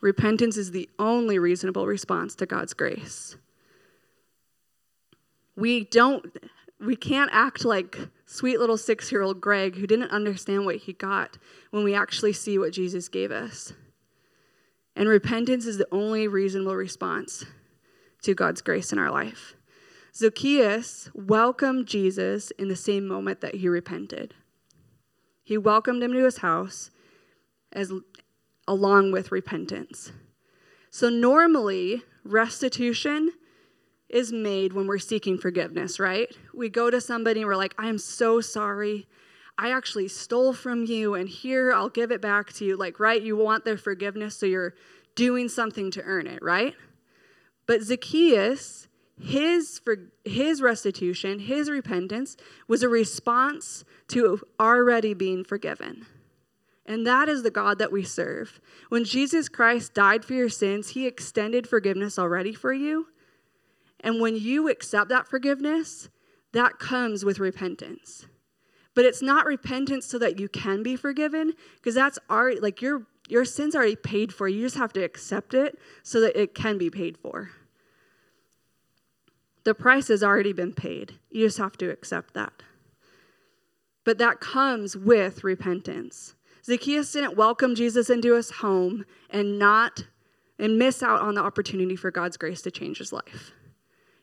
Repentance 0.00 0.56
is 0.56 0.72
the 0.72 0.88
only 0.98 1.38
reasonable 1.38 1.86
response 1.86 2.34
to 2.34 2.46
God's 2.46 2.74
grace. 2.74 3.36
We 5.56 5.84
don't 5.84 6.26
we 6.80 6.96
can't 6.96 7.30
act 7.32 7.64
like 7.64 7.96
sweet 8.26 8.58
little 8.58 8.76
six 8.76 9.12
year 9.12 9.22
old 9.22 9.40
Greg 9.40 9.76
who 9.76 9.86
didn't 9.86 10.10
understand 10.10 10.66
what 10.66 10.76
he 10.76 10.92
got 10.92 11.38
when 11.70 11.84
we 11.84 11.94
actually 11.94 12.32
see 12.32 12.58
what 12.58 12.72
Jesus 12.72 13.08
gave 13.08 13.30
us. 13.30 13.72
And 14.96 15.08
repentance 15.08 15.64
is 15.64 15.78
the 15.78 15.88
only 15.92 16.28
reasonable 16.28 16.74
response 16.74 17.44
to 18.22 18.34
God's 18.34 18.60
grace 18.60 18.92
in 18.92 18.98
our 18.98 19.10
life. 19.10 19.54
Zacchaeus 20.14 21.08
welcomed 21.14 21.86
Jesus 21.86 22.50
in 22.52 22.68
the 22.68 22.76
same 22.76 23.06
moment 23.06 23.40
that 23.40 23.56
he 23.56 23.68
repented. 23.68 24.34
He 25.42 25.56
welcomed 25.56 26.02
him 26.02 26.12
to 26.12 26.24
his 26.24 26.38
house 26.38 26.90
as 27.72 27.92
along 28.68 29.12
with 29.12 29.32
repentance. 29.32 30.12
So 30.90 31.08
normally 31.08 32.02
restitution 32.24 33.32
is 34.12 34.32
made 34.32 34.72
when 34.72 34.86
we're 34.86 34.98
seeking 34.98 35.38
forgiveness, 35.38 35.98
right? 35.98 36.28
We 36.54 36.68
go 36.68 36.90
to 36.90 37.00
somebody 37.00 37.40
and 37.40 37.48
we're 37.48 37.56
like, 37.56 37.74
"I'm 37.78 37.98
so 37.98 38.40
sorry. 38.40 39.06
I 39.58 39.70
actually 39.72 40.08
stole 40.08 40.52
from 40.52 40.84
you 40.84 41.14
and 41.14 41.28
here 41.28 41.72
I'll 41.72 41.88
give 41.88 42.10
it 42.10 42.20
back 42.20 42.52
to 42.54 42.64
you." 42.64 42.76
Like, 42.76 43.00
right? 43.00 43.20
You 43.20 43.36
want 43.36 43.64
their 43.64 43.78
forgiveness 43.78 44.36
so 44.36 44.46
you're 44.46 44.74
doing 45.14 45.48
something 45.48 45.90
to 45.92 46.02
earn 46.02 46.26
it, 46.26 46.42
right? 46.42 46.74
But 47.66 47.82
Zacchaeus, 47.82 48.88
his, 49.20 49.78
for, 49.78 50.10
his 50.24 50.60
restitution, 50.62 51.40
his 51.40 51.70
repentance 51.70 52.36
was 52.66 52.82
a 52.82 52.88
response 52.88 53.84
to 54.08 54.42
already 54.58 55.14
being 55.14 55.44
forgiven. 55.44 56.06
And 56.84 57.06
that 57.06 57.28
is 57.28 57.42
the 57.42 57.50
God 57.50 57.78
that 57.78 57.92
we 57.92 58.02
serve. 58.02 58.60
When 58.88 59.04
Jesus 59.04 59.48
Christ 59.48 59.94
died 59.94 60.24
for 60.24 60.34
your 60.34 60.48
sins, 60.48 60.90
he 60.90 61.06
extended 61.06 61.68
forgiveness 61.68 62.18
already 62.18 62.52
for 62.52 62.72
you. 62.72 63.06
And 64.02 64.20
when 64.20 64.36
you 64.36 64.68
accept 64.68 65.08
that 65.10 65.28
forgiveness, 65.28 66.08
that 66.52 66.78
comes 66.78 67.24
with 67.24 67.38
repentance. 67.38 68.26
But 68.94 69.04
it's 69.04 69.22
not 69.22 69.46
repentance 69.46 70.06
so 70.06 70.18
that 70.18 70.38
you 70.38 70.48
can 70.48 70.82
be 70.82 70.96
forgiven, 70.96 71.54
because 71.76 71.94
that's 71.94 72.18
already 72.28 72.60
like 72.60 72.82
your 72.82 73.06
your 73.28 73.44
sin's 73.44 73.74
already 73.74 73.96
paid 73.96 74.34
for. 74.34 74.48
You 74.48 74.62
just 74.62 74.76
have 74.76 74.92
to 74.94 75.02
accept 75.02 75.54
it 75.54 75.78
so 76.02 76.20
that 76.20 76.38
it 76.38 76.54
can 76.54 76.76
be 76.76 76.90
paid 76.90 77.16
for. 77.16 77.50
The 79.64 79.74
price 79.74 80.08
has 80.08 80.22
already 80.22 80.52
been 80.52 80.74
paid. 80.74 81.18
You 81.30 81.46
just 81.46 81.58
have 81.58 81.78
to 81.78 81.88
accept 81.88 82.34
that. 82.34 82.52
But 84.04 84.18
that 84.18 84.40
comes 84.40 84.96
with 84.96 85.44
repentance. 85.44 86.34
Zacchaeus 86.64 87.12
didn't 87.12 87.36
welcome 87.36 87.74
Jesus 87.74 88.10
into 88.10 88.34
his 88.34 88.50
home 88.50 89.04
and 89.30 89.58
not 89.58 90.06
and 90.58 90.78
miss 90.78 91.02
out 91.02 91.20
on 91.20 91.34
the 91.34 91.42
opportunity 91.42 91.96
for 91.96 92.10
God's 92.10 92.36
grace 92.36 92.60
to 92.62 92.70
change 92.70 92.98
his 92.98 93.12
life. 93.12 93.52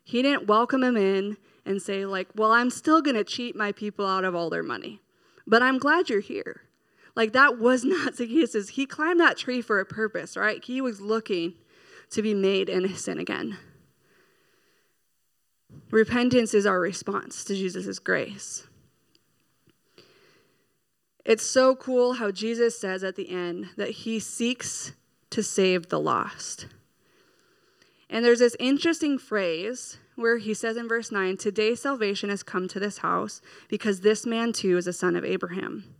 He 0.03 0.21
didn't 0.21 0.47
welcome 0.47 0.83
him 0.83 0.97
in 0.97 1.38
and 1.65 1.81
say 1.81 2.05
like, 2.05 2.29
"Well, 2.35 2.51
I'm 2.51 2.69
still 2.69 3.01
going 3.01 3.15
to 3.15 3.23
cheat 3.23 3.55
my 3.55 3.71
people 3.71 4.05
out 4.05 4.25
of 4.25 4.35
all 4.35 4.49
their 4.49 4.63
money, 4.63 5.01
but 5.45 5.62
I'm 5.62 5.77
glad 5.77 6.09
you're 6.09 6.19
here." 6.19 6.63
Like 7.15 7.33
that 7.33 7.59
was 7.59 7.83
not 7.85 8.15
Zacchaeus. 8.15 8.69
He 8.69 8.85
climbed 8.85 9.19
that 9.19 9.38
tree 9.38 9.62
for 9.62 9.79
a 9.79 9.85
purpose, 9.85 10.38
right? 10.38 10.63
He 10.63 10.81
was 10.81 11.01
looking 11.01 11.55
to 12.12 12.21
be 12.21 12.33
made 12.33 12.69
innocent 12.69 13.19
again. 13.19 13.57
Repentance 15.91 16.53
is 16.53 16.65
our 16.65 16.79
response 16.79 17.43
to 17.45 17.55
Jesus' 17.55 17.99
grace. 17.99 18.67
It's 21.25 21.45
so 21.45 21.75
cool 21.75 22.13
how 22.13 22.31
Jesus 22.31 22.79
says 22.79 23.03
at 23.03 23.15
the 23.15 23.29
end 23.29 23.69
that 23.77 23.89
he 23.89 24.19
seeks 24.19 24.93
to 25.29 25.43
save 25.43 25.89
the 25.89 25.99
lost. 25.99 26.67
And 28.10 28.26
there's 28.26 28.39
this 28.39 28.56
interesting 28.60 29.17
phrase 29.17 30.00
where 30.15 30.38
he 30.38 30.54
says 30.54 30.78
in 30.78 30.88
verse 30.88 31.12
9, 31.12 31.38
Today 31.38 31.76
salvation 31.76 32.30
has 32.30 32.43
come 32.43 32.67
to 32.67 32.80
this 32.80 33.00
house 33.00 33.41
because 33.67 34.02
this 34.02 34.26
man 34.26 34.52
too 34.52 34.78
is 34.78 34.88
a 34.88 34.93
son 34.93 35.15
of 35.15 35.24
Abraham. 35.24 35.95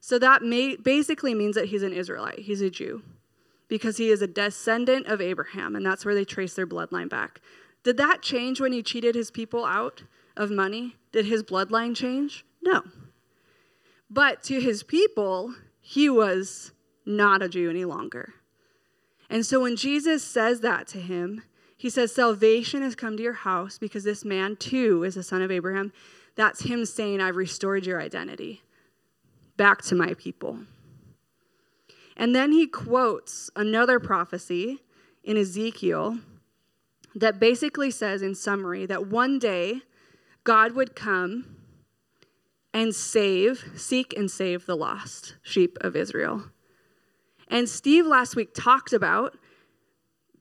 So 0.00 0.18
that 0.18 0.42
may, 0.42 0.76
basically 0.76 1.32
means 1.32 1.54
that 1.54 1.66
he's 1.66 1.82
an 1.82 1.92
Israelite, 1.92 2.40
he's 2.40 2.60
a 2.60 2.68
Jew, 2.68 3.02
because 3.68 3.96
he 3.96 4.10
is 4.10 4.20
a 4.20 4.26
descendant 4.26 5.06
of 5.06 5.20
Abraham, 5.20 5.74
and 5.74 5.86
that's 5.86 6.04
where 6.04 6.14
they 6.14 6.26
trace 6.26 6.54
their 6.54 6.66
bloodline 6.66 7.08
back. 7.08 7.40
Did 7.84 7.96
that 7.96 8.20
change 8.20 8.60
when 8.60 8.72
he 8.72 8.82
cheated 8.82 9.14
his 9.14 9.30
people 9.30 9.64
out 9.64 10.02
of 10.36 10.50
money? 10.50 10.96
Did 11.12 11.24
his 11.24 11.42
bloodline 11.42 11.96
change? 11.96 12.44
No. 12.62 12.82
But 14.10 14.42
to 14.44 14.60
his 14.60 14.82
people, 14.82 15.54
he 15.80 16.10
was 16.10 16.72
not 17.06 17.42
a 17.42 17.48
Jew 17.48 17.70
any 17.70 17.84
longer. 17.84 18.34
And 19.34 19.44
so 19.44 19.58
when 19.58 19.74
Jesus 19.74 20.22
says 20.22 20.60
that 20.60 20.86
to 20.86 21.00
him, 21.00 21.42
he 21.76 21.90
says, 21.90 22.14
Salvation 22.14 22.82
has 22.82 22.94
come 22.94 23.16
to 23.16 23.22
your 23.22 23.32
house 23.32 23.78
because 23.78 24.04
this 24.04 24.24
man 24.24 24.54
too 24.54 25.02
is 25.02 25.16
a 25.16 25.24
son 25.24 25.42
of 25.42 25.50
Abraham. 25.50 25.92
That's 26.36 26.62
him 26.62 26.84
saying, 26.86 27.20
I've 27.20 27.34
restored 27.34 27.84
your 27.84 28.00
identity 28.00 28.62
back 29.56 29.82
to 29.82 29.96
my 29.96 30.14
people. 30.14 30.60
And 32.16 32.32
then 32.32 32.52
he 32.52 32.68
quotes 32.68 33.50
another 33.56 33.98
prophecy 33.98 34.78
in 35.24 35.36
Ezekiel 35.36 36.20
that 37.16 37.40
basically 37.40 37.90
says, 37.90 38.22
in 38.22 38.36
summary, 38.36 38.86
that 38.86 39.08
one 39.08 39.40
day 39.40 39.80
God 40.44 40.76
would 40.76 40.94
come 40.94 41.56
and 42.72 42.94
save, 42.94 43.64
seek 43.74 44.16
and 44.16 44.30
save 44.30 44.66
the 44.66 44.76
lost 44.76 45.34
sheep 45.42 45.76
of 45.80 45.96
Israel. 45.96 46.44
And 47.48 47.68
Steve 47.68 48.06
last 48.06 48.36
week 48.36 48.54
talked 48.54 48.92
about 48.92 49.36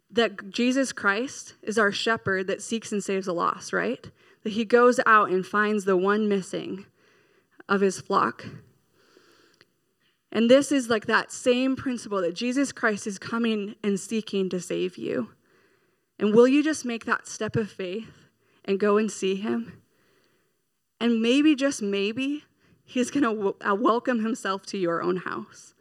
that 0.09 0.49
Jesus 0.49 0.91
Christ 0.91 1.55
is 1.63 1.77
our 1.77 1.91
shepherd 1.91 2.47
that 2.47 2.61
seeks 2.61 2.91
and 2.91 3.03
saves 3.03 3.25
the 3.25 3.33
lost, 3.33 3.73
right? 3.73 4.09
That 4.43 4.53
he 4.53 4.63
goes 4.63 4.99
out 5.05 5.29
and 5.29 5.45
finds 5.45 5.85
the 5.85 5.97
one 5.97 6.29
missing 6.29 6.85
of 7.67 7.81
his 7.81 7.99
flock. 7.99 8.45
And 10.31 10.49
this 10.49 10.71
is 10.71 10.89
like 10.89 11.05
that 11.05 11.31
same 11.31 11.75
principle 11.75 12.21
that 12.21 12.35
Jesus 12.35 12.71
Christ 12.71 13.05
is 13.05 13.19
coming 13.19 13.75
and 13.83 13.99
seeking 13.99 14.49
to 14.49 14.59
save 14.59 14.97
you. 14.97 15.29
And 16.19 16.33
will 16.33 16.47
you 16.47 16.63
just 16.63 16.85
make 16.85 17.05
that 17.05 17.27
step 17.27 17.55
of 17.55 17.71
faith 17.71 18.11
and 18.65 18.79
go 18.79 18.97
and 18.97 19.11
see 19.11 19.35
him? 19.35 19.81
And 20.99 21.21
maybe, 21.21 21.55
just 21.55 21.81
maybe, 21.81 22.45
he's 22.83 23.11
going 23.11 23.23
to 23.23 23.35
w- 23.35 23.55
uh, 23.61 23.75
welcome 23.75 24.23
himself 24.23 24.65
to 24.67 24.77
your 24.77 25.01
own 25.01 25.17
house. 25.17 25.73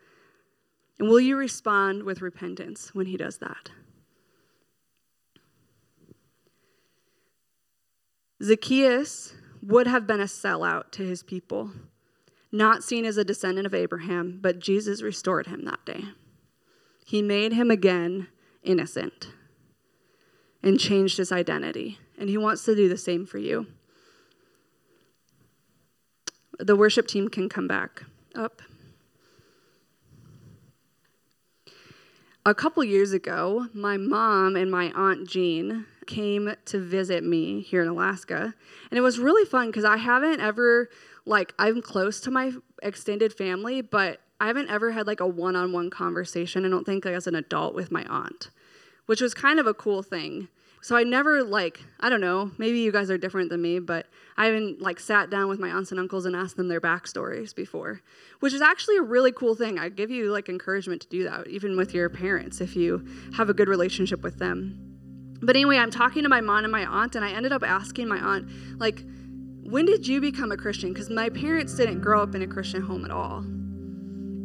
And 0.98 1.08
will 1.08 1.20
you 1.20 1.36
respond 1.36 2.04
with 2.04 2.22
repentance 2.22 2.94
when 2.94 3.06
he 3.06 3.16
does 3.16 3.38
that? 3.38 3.70
Zacchaeus 8.42 9.34
would 9.62 9.86
have 9.86 10.06
been 10.06 10.20
a 10.20 10.24
sellout 10.24 10.90
to 10.92 11.04
his 11.04 11.22
people, 11.22 11.70
not 12.50 12.82
seen 12.82 13.04
as 13.04 13.16
a 13.16 13.24
descendant 13.24 13.66
of 13.66 13.74
Abraham, 13.74 14.38
but 14.42 14.58
Jesus 14.58 15.02
restored 15.02 15.46
him 15.46 15.64
that 15.64 15.84
day. 15.86 16.04
He 17.04 17.22
made 17.22 17.52
him 17.52 17.70
again 17.70 18.28
innocent 18.62 19.28
and 20.62 20.78
changed 20.78 21.18
his 21.18 21.32
identity. 21.32 21.98
And 22.18 22.28
he 22.28 22.38
wants 22.38 22.64
to 22.64 22.74
do 22.74 22.88
the 22.88 22.96
same 22.96 23.26
for 23.26 23.38
you 23.38 23.66
the 26.58 26.76
worship 26.76 27.06
team 27.06 27.28
can 27.28 27.48
come 27.48 27.66
back 27.66 28.04
up. 28.34 28.62
A 32.44 32.54
couple 32.56 32.82
years 32.82 33.12
ago, 33.12 33.68
my 33.72 33.96
mom 33.96 34.56
and 34.56 34.68
my 34.68 34.90
aunt 34.96 35.28
Jean 35.28 35.86
came 36.06 36.56
to 36.64 36.80
visit 36.80 37.22
me 37.22 37.60
here 37.60 37.82
in 37.82 37.86
Alaska. 37.86 38.54
And 38.90 38.98
it 38.98 39.00
was 39.00 39.20
really 39.20 39.44
fun 39.44 39.68
because 39.68 39.84
I 39.84 39.96
haven't 39.96 40.40
ever, 40.40 40.88
like, 41.24 41.54
I'm 41.56 41.80
close 41.80 42.20
to 42.22 42.32
my 42.32 42.50
extended 42.82 43.32
family, 43.32 43.80
but 43.80 44.20
I 44.40 44.48
haven't 44.48 44.70
ever 44.70 44.90
had 44.90 45.06
like 45.06 45.20
a 45.20 45.26
one 45.26 45.54
on 45.54 45.72
one 45.72 45.88
conversation, 45.88 46.66
I 46.66 46.68
don't 46.68 46.84
think, 46.84 47.04
like, 47.04 47.14
as 47.14 47.28
an 47.28 47.36
adult 47.36 47.76
with 47.76 47.92
my 47.92 48.04
aunt, 48.06 48.50
which 49.06 49.20
was 49.20 49.34
kind 49.34 49.60
of 49.60 49.68
a 49.68 49.74
cool 49.74 50.02
thing. 50.02 50.48
So 50.82 50.96
I 50.96 51.04
never 51.04 51.44
like, 51.44 51.80
I 52.00 52.08
don't 52.08 52.20
know, 52.20 52.50
maybe 52.58 52.80
you 52.80 52.90
guys 52.90 53.08
are 53.08 53.16
different 53.16 53.50
than 53.50 53.62
me, 53.62 53.78
but 53.78 54.08
I 54.36 54.46
haven't 54.46 54.82
like 54.82 54.98
sat 54.98 55.30
down 55.30 55.48
with 55.48 55.60
my 55.60 55.68
aunts 55.68 55.92
and 55.92 56.00
uncles 56.00 56.26
and 56.26 56.34
asked 56.34 56.56
them 56.56 56.66
their 56.66 56.80
backstories 56.80 57.54
before, 57.54 58.00
which 58.40 58.52
is 58.52 58.60
actually 58.60 58.96
a 58.96 59.02
really 59.02 59.30
cool 59.30 59.54
thing. 59.54 59.78
I 59.78 59.90
give 59.90 60.10
you 60.10 60.32
like 60.32 60.48
encouragement 60.48 61.00
to 61.02 61.08
do 61.08 61.22
that, 61.22 61.46
even 61.46 61.76
with 61.76 61.94
your 61.94 62.08
parents 62.08 62.60
if 62.60 62.74
you 62.74 63.06
have 63.36 63.48
a 63.48 63.54
good 63.54 63.68
relationship 63.68 64.24
with 64.24 64.40
them. 64.40 64.76
But 65.40 65.54
anyway, 65.54 65.76
I'm 65.76 65.92
talking 65.92 66.24
to 66.24 66.28
my 66.28 66.40
mom 66.40 66.64
and 66.64 66.72
my 66.72 66.84
aunt, 66.84 67.14
and 67.14 67.24
I 67.24 67.30
ended 67.30 67.52
up 67.52 67.62
asking 67.62 68.08
my 68.08 68.18
aunt, 68.18 68.48
like, 68.80 69.04
when 69.62 69.86
did 69.86 70.04
you 70.04 70.20
become 70.20 70.50
a 70.50 70.56
Christian? 70.56 70.92
Because 70.92 71.10
my 71.10 71.28
parents 71.28 71.76
didn't 71.76 72.00
grow 72.00 72.24
up 72.24 72.34
in 72.34 72.42
a 72.42 72.46
Christian 72.48 72.82
home 72.82 73.04
at 73.04 73.12
all. 73.12 73.38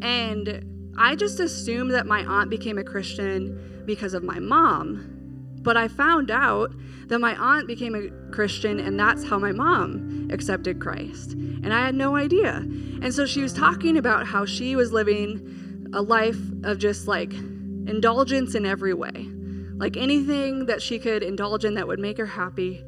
And 0.04 0.94
I 1.00 1.16
just 1.16 1.40
assumed 1.40 1.92
that 1.92 2.06
my 2.06 2.24
aunt 2.26 2.52
became 2.52 2.78
a 2.78 2.84
Christian 2.84 3.84
because 3.88 4.14
of 4.14 4.24
my 4.24 4.38
mom 4.38 5.17
but 5.62 5.78
I 5.78 5.88
found 5.88 6.32
out 6.32 6.74
that 7.08 7.20
my 7.20 7.36
aunt 7.36 7.68
became 7.68 7.96
a 7.96 8.10
Christian, 8.32 8.80
and 8.80 9.00
that's 9.00 9.24
how 9.24 9.40
my 9.40 9.52
mom 9.52 10.30
accepted 10.32 10.80
Christ. 10.80 11.32
And 11.34 11.74
I 11.74 11.86
had 11.86 11.96
no 11.96 12.16
idea. 12.16 12.56
And 13.02 13.14
so 13.14 13.26
she 13.26 13.42
was 13.42 13.54
talking 13.54 13.98
about 13.98 14.28
how 14.28 14.46
she 14.46 14.76
was 14.76 14.92
living 14.92 15.90
a 15.94 16.02
life 16.02 16.40
of 16.64 16.78
just 16.80 17.08
like 17.08 17.34
indulgence 17.34 18.56
in 18.56 18.66
every 18.66 18.94
way. 18.94 19.30
Like 19.76 19.96
anything 19.96 20.66
that 20.66 20.82
she 20.82 21.00
could 21.00 21.24
indulge 21.24 21.64
in 21.64 21.76
that 21.76 21.88
would 21.88 22.00
make 22.00 22.18
her 22.18 22.26
happy, 22.26 22.84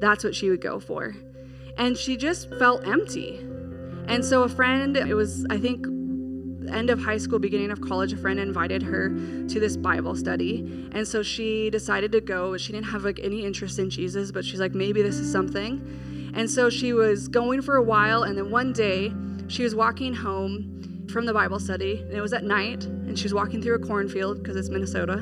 that's 0.00 0.22
what 0.22 0.34
she 0.34 0.50
would 0.50 0.60
go 0.60 0.78
for. 0.78 1.14
and 1.76 1.96
she 1.96 2.16
just 2.16 2.48
felt 2.58 2.86
empty. 2.86 3.38
And 4.06 4.24
so 4.24 4.42
a 4.42 4.48
friend, 4.48 4.96
it 4.96 5.14
was, 5.14 5.46
I 5.50 5.58
think, 5.58 5.86
end 6.70 6.90
of 6.90 7.00
high 7.00 7.18
school, 7.18 7.38
beginning 7.38 7.70
of 7.70 7.80
college, 7.80 8.12
a 8.12 8.16
friend 8.16 8.38
invited 8.38 8.82
her 8.82 9.08
to 9.08 9.60
this 9.60 9.76
Bible 9.76 10.14
study. 10.14 10.88
And 10.92 11.06
so 11.06 11.22
she 11.22 11.70
decided 11.70 12.12
to 12.12 12.20
go. 12.20 12.56
She 12.56 12.72
didn't 12.72 12.86
have 12.86 13.04
like 13.04 13.20
any 13.22 13.44
interest 13.44 13.78
in 13.78 13.90
Jesus, 13.90 14.30
but 14.32 14.44
she's 14.44 14.60
like, 14.60 14.74
maybe 14.74 15.02
this 15.02 15.16
is 15.16 15.30
something. 15.30 16.32
And 16.34 16.50
so 16.50 16.70
she 16.70 16.92
was 16.92 17.28
going 17.28 17.62
for 17.62 17.76
a 17.76 17.82
while. 17.82 18.24
And 18.24 18.36
then 18.36 18.50
one 18.50 18.72
day 18.72 19.12
she 19.48 19.62
was 19.62 19.74
walking 19.74 20.14
home 20.14 21.06
from 21.10 21.26
the 21.26 21.34
Bible 21.34 21.60
study, 21.60 22.00
and 22.00 22.12
it 22.12 22.20
was 22.20 22.32
at 22.32 22.44
night. 22.44 22.84
And 22.84 23.18
she 23.18 23.24
was 23.24 23.34
walking 23.34 23.62
through 23.62 23.74
a 23.76 23.78
cornfield 23.78 24.42
because 24.42 24.56
it's 24.56 24.68
Minnesota. 24.68 25.18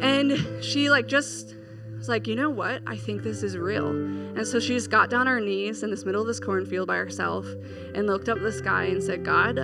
And 0.00 0.64
she 0.64 0.90
like 0.90 1.06
just 1.06 1.54
was 1.96 2.08
like, 2.08 2.26
you 2.26 2.34
know 2.34 2.50
what? 2.50 2.82
I 2.86 2.96
think 2.96 3.22
this 3.22 3.44
is 3.44 3.56
real. 3.56 3.88
And 3.88 4.44
so 4.44 4.58
she 4.58 4.74
just 4.74 4.90
got 4.90 5.08
down 5.08 5.22
on 5.22 5.26
her 5.28 5.40
knees 5.40 5.84
in 5.84 5.90
this 5.90 6.04
middle 6.04 6.20
of 6.20 6.26
this 6.26 6.40
cornfield 6.40 6.88
by 6.88 6.96
herself 6.96 7.46
and 7.94 8.08
looked 8.08 8.28
up 8.28 8.40
the 8.40 8.50
sky 8.50 8.86
and 8.86 9.00
said, 9.00 9.24
God, 9.24 9.58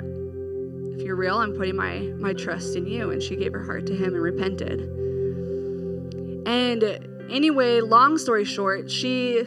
you're 1.08 1.16
real, 1.16 1.38
I'm 1.38 1.54
putting 1.54 1.74
my, 1.74 2.00
my 2.18 2.34
trust 2.34 2.76
in 2.76 2.86
you. 2.86 3.10
And 3.10 3.22
she 3.22 3.34
gave 3.34 3.54
her 3.54 3.64
heart 3.64 3.86
to 3.86 3.96
him 3.96 4.14
and 4.14 4.22
repented. 4.22 4.82
And 6.46 6.84
anyway, 7.30 7.80
long 7.80 8.18
story 8.18 8.44
short, 8.44 8.90
she 8.90 9.42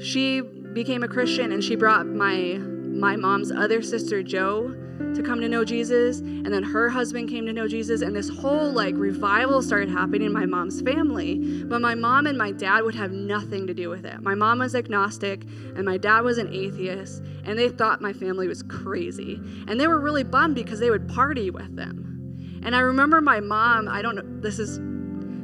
she 0.00 0.42
became 0.42 1.02
a 1.02 1.08
Christian 1.08 1.50
and 1.50 1.64
she 1.64 1.76
brought 1.76 2.06
my 2.06 2.58
my 2.58 3.16
mom's 3.16 3.50
other 3.50 3.80
sister 3.80 4.22
Joe 4.22 4.74
to 5.14 5.22
come 5.22 5.40
to 5.40 5.48
know 5.48 5.64
Jesus, 5.64 6.20
and 6.20 6.46
then 6.46 6.62
her 6.62 6.88
husband 6.88 7.28
came 7.28 7.46
to 7.46 7.52
know 7.52 7.68
Jesus, 7.68 8.02
and 8.02 8.14
this 8.14 8.28
whole 8.28 8.70
like 8.70 8.94
revival 8.96 9.62
started 9.62 9.88
happening 9.88 10.22
in 10.22 10.32
my 10.32 10.46
mom's 10.46 10.80
family. 10.80 11.64
But 11.64 11.80
my 11.80 11.94
mom 11.94 12.26
and 12.26 12.36
my 12.36 12.52
dad 12.52 12.84
would 12.84 12.94
have 12.94 13.12
nothing 13.12 13.66
to 13.66 13.74
do 13.74 13.88
with 13.88 14.04
it. 14.04 14.20
My 14.22 14.34
mom 14.34 14.58
was 14.58 14.74
agnostic, 14.74 15.42
and 15.76 15.84
my 15.84 15.98
dad 15.98 16.20
was 16.20 16.38
an 16.38 16.52
atheist, 16.52 17.22
and 17.44 17.58
they 17.58 17.68
thought 17.68 18.00
my 18.00 18.12
family 18.12 18.48
was 18.48 18.62
crazy. 18.62 19.40
And 19.66 19.80
they 19.80 19.86
were 19.86 20.00
really 20.00 20.24
bummed 20.24 20.54
because 20.54 20.80
they 20.80 20.90
would 20.90 21.08
party 21.08 21.50
with 21.50 21.76
them. 21.76 22.60
And 22.64 22.74
I 22.74 22.80
remember 22.80 23.20
my 23.20 23.40
mom, 23.40 23.88
I 23.88 24.02
don't 24.02 24.16
know, 24.16 24.40
this 24.40 24.58
is, 24.58 24.80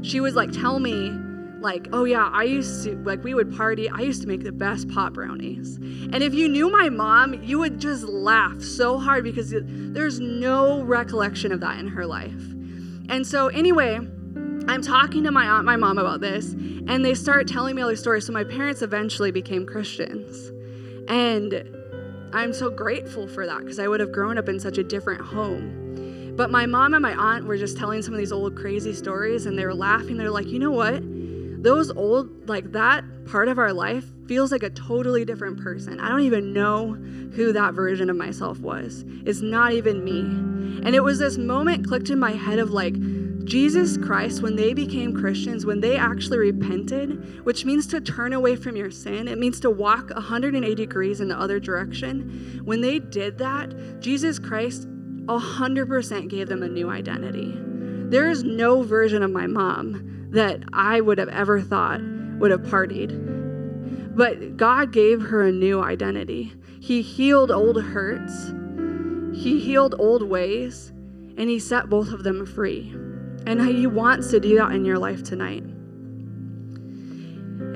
she 0.09 0.21
was 0.21 0.35
like, 0.35 0.51
tell 0.53 0.79
me 0.81 1.11
like, 1.65 1.89
oh 1.93 2.05
yeah, 2.05 2.31
I 2.33 2.45
used 2.45 2.85
to, 2.85 2.95
like, 2.99 3.25
we 3.25 3.35
would 3.35 3.57
party. 3.57 3.89
I 3.89 4.01
used 4.01 4.23
to 4.23 4.29
make 4.29 4.45
the 4.45 4.53
best 4.53 4.89
pot 4.89 5.15
brownies. 5.15 5.77
And 5.77 6.23
if 6.23 6.35
you 6.35 6.49
knew 6.49 6.71
my 6.71 6.91
mom, 6.91 7.43
you 7.43 7.59
would 7.59 7.81
just 7.81 8.05
laugh 8.05 8.61
so 8.63 8.99
hard 8.99 9.25
because 9.25 9.53
there's 9.57 10.21
no 10.21 10.83
recollection 10.83 11.51
of 11.51 11.61
that 11.61 11.81
in 11.81 11.89
her 11.89 12.07
life. 12.07 12.45
And 13.09 13.27
so, 13.27 13.49
anyway, 13.49 13.99
I'm 14.69 14.83
talking 14.83 15.25
to 15.25 15.31
my 15.33 15.47
aunt, 15.47 15.65
my 15.65 15.77
mom 15.77 15.99
about 15.99 16.21
this, 16.21 16.53
and 16.53 17.05
they 17.05 17.15
start 17.15 17.49
telling 17.49 17.75
me 17.75 17.83
all 17.83 17.89
their 17.89 17.97
stories. 17.97 18.27
So, 18.27 18.33
my 18.33 18.45
parents 18.45 18.83
eventually 18.83 19.31
became 19.31 19.67
Christians. 19.67 20.53
And 21.09 21.65
I'm 22.33 22.53
so 22.53 22.71
grateful 22.71 23.27
for 23.27 23.47
that 23.47 23.61
because 23.61 23.79
I 23.79 23.89
would 23.89 24.01
have 24.01 24.13
grown 24.13 24.39
up 24.39 24.49
in 24.49 24.61
such 24.61 24.79
a 24.79 24.85
different 24.85 25.23
home. 25.23 26.35
But 26.37 26.51
my 26.51 26.67
mom 26.67 26.95
and 26.95 27.03
my 27.03 27.15
aunt 27.15 27.47
were 27.47 27.57
just 27.57 27.77
telling 27.79 28.03
some 28.03 28.13
of 28.13 28.19
these 28.19 28.33
old 28.33 28.57
crazy 28.57 28.93
stories, 28.93 29.47
and 29.47 29.59
they 29.59 29.65
were 29.65 29.75
laughing. 29.75 30.17
They're 30.17 30.31
like, 30.31 30.49
you 30.49 30.59
know 30.59 30.73
what? 30.73 31.03
Those 31.65 31.91
old, 31.91 32.49
like 32.49 32.73
that 32.73 33.05
part 33.27 33.49
of 33.49 33.59
our 33.59 33.73
life 33.73 34.05
feels 34.27 34.53
like 34.53 34.63
a 34.63 34.71
totally 34.71 35.25
different 35.25 35.59
person. 35.59 35.99
I 35.99 36.09
don't 36.09 36.21
even 36.21 36.53
know 36.53 36.93
who 36.93 37.53
that 37.53 37.75
version 37.75 38.11
of 38.11 38.17
myself 38.17 38.59
was. 38.59 39.05
It's 39.25 39.41
not 39.41 39.73
even 39.73 40.05
me. 40.05 40.21
And 40.87 40.95
it 40.95 41.03
was 41.03 41.19
this 41.19 41.39
moment 41.39 41.87
clicked 41.87 42.11
in 42.11 42.19
my 42.19 42.33
head 42.33 42.59
of 42.59 42.71
like, 42.71 42.95
Jesus 43.45 43.99
Christ, 43.99 44.41
when 44.43 44.57
they 44.57 44.73
became 44.73 45.15
Christians, 45.15 45.67
when 45.67 45.81
they 45.81 45.99
actually 45.99 46.39
repented, 46.39 47.45
which 47.45 47.67
means 47.67 47.87
to 47.89 48.01
turn 48.01 48.33
away 48.33 48.57
from 48.57 48.75
your 48.75 48.91
sin, 48.91 49.29
it 49.29 49.39
means 49.39 49.61
to 49.61 49.71
walk 49.71 50.11
180 50.11 50.75
degrees 50.75 51.21
in 51.21 51.29
the 51.29 51.39
other 51.39 51.61
direction. 51.61 52.63
When 52.65 52.81
they 52.81 52.99
did 52.99 53.37
that, 53.39 54.01
Jesus 54.01 54.39
Christ 54.39 54.89
100% 55.27 56.29
gave 56.29 56.49
them 56.49 56.63
a 56.63 56.69
new 56.69 56.89
identity. 56.91 57.55
There 58.11 58.29
is 58.29 58.45
no 58.45 58.83
version 58.83 59.23
of 59.23 59.31
my 59.31 59.47
mom 59.47 60.29
that 60.31 60.63
I 60.73 61.01
would 61.01 61.19
have 61.19 61.29
ever 61.29 61.61
thought 61.61 62.01
would 62.39 62.51
have 62.51 62.63
partied. 62.63 64.15
But 64.17 64.57
God 64.57 64.93
gave 64.93 65.21
her 65.23 65.43
a 65.43 65.53
new 65.53 65.83
identity. 65.83 66.53
He 66.81 67.03
healed 67.03 67.51
old 67.51 67.83
hurts, 67.83 68.53
He 69.33 69.59
healed 69.59 69.95
old 69.99 70.23
ways, 70.29 70.91
and 71.37 71.49
He 71.49 71.59
set 71.59 71.89
both 71.89 72.13
of 72.13 72.23
them 72.23 72.45
free. 72.47 72.95
And 73.47 73.61
He 73.63 73.87
wants 73.87 74.31
to 74.31 74.41
do 74.41 74.57
that 74.57 74.73
in 74.73 74.85
your 74.85 74.99
life 74.99 75.23
tonight. 75.23 75.65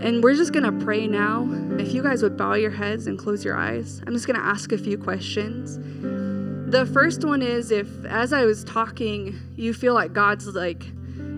And 0.01 0.23
we're 0.23 0.35
just 0.35 0.53
going 0.53 0.64
to 0.64 0.85
pray 0.85 1.09
now. 1.09 1.49
If 1.79 1.93
you 1.93 2.03
guys 2.03 2.23
would 2.23 2.37
bow 2.37 2.55
your 2.55 2.71
heads 2.71 3.07
and 3.07 3.19
close 3.19 3.45
your 3.45 3.57
eyes, 3.57 4.01
I'm 4.07 4.12
just 4.12 4.27
going 4.27 4.38
to 4.38 4.45
ask 4.45 4.71
a 4.71 4.79
few 4.79 4.97
questions. 4.97 5.79
The 6.70 6.87
first 6.92 7.24
one 7.24 7.42
is 7.42 7.70
if, 7.70 7.88
as 8.04 8.33
I 8.33 8.44
was 8.44 8.62
talking, 8.64 9.38
you 9.57 9.72
feel 9.72 9.94
like 9.94 10.12
God's 10.12 10.46
like 10.46 10.85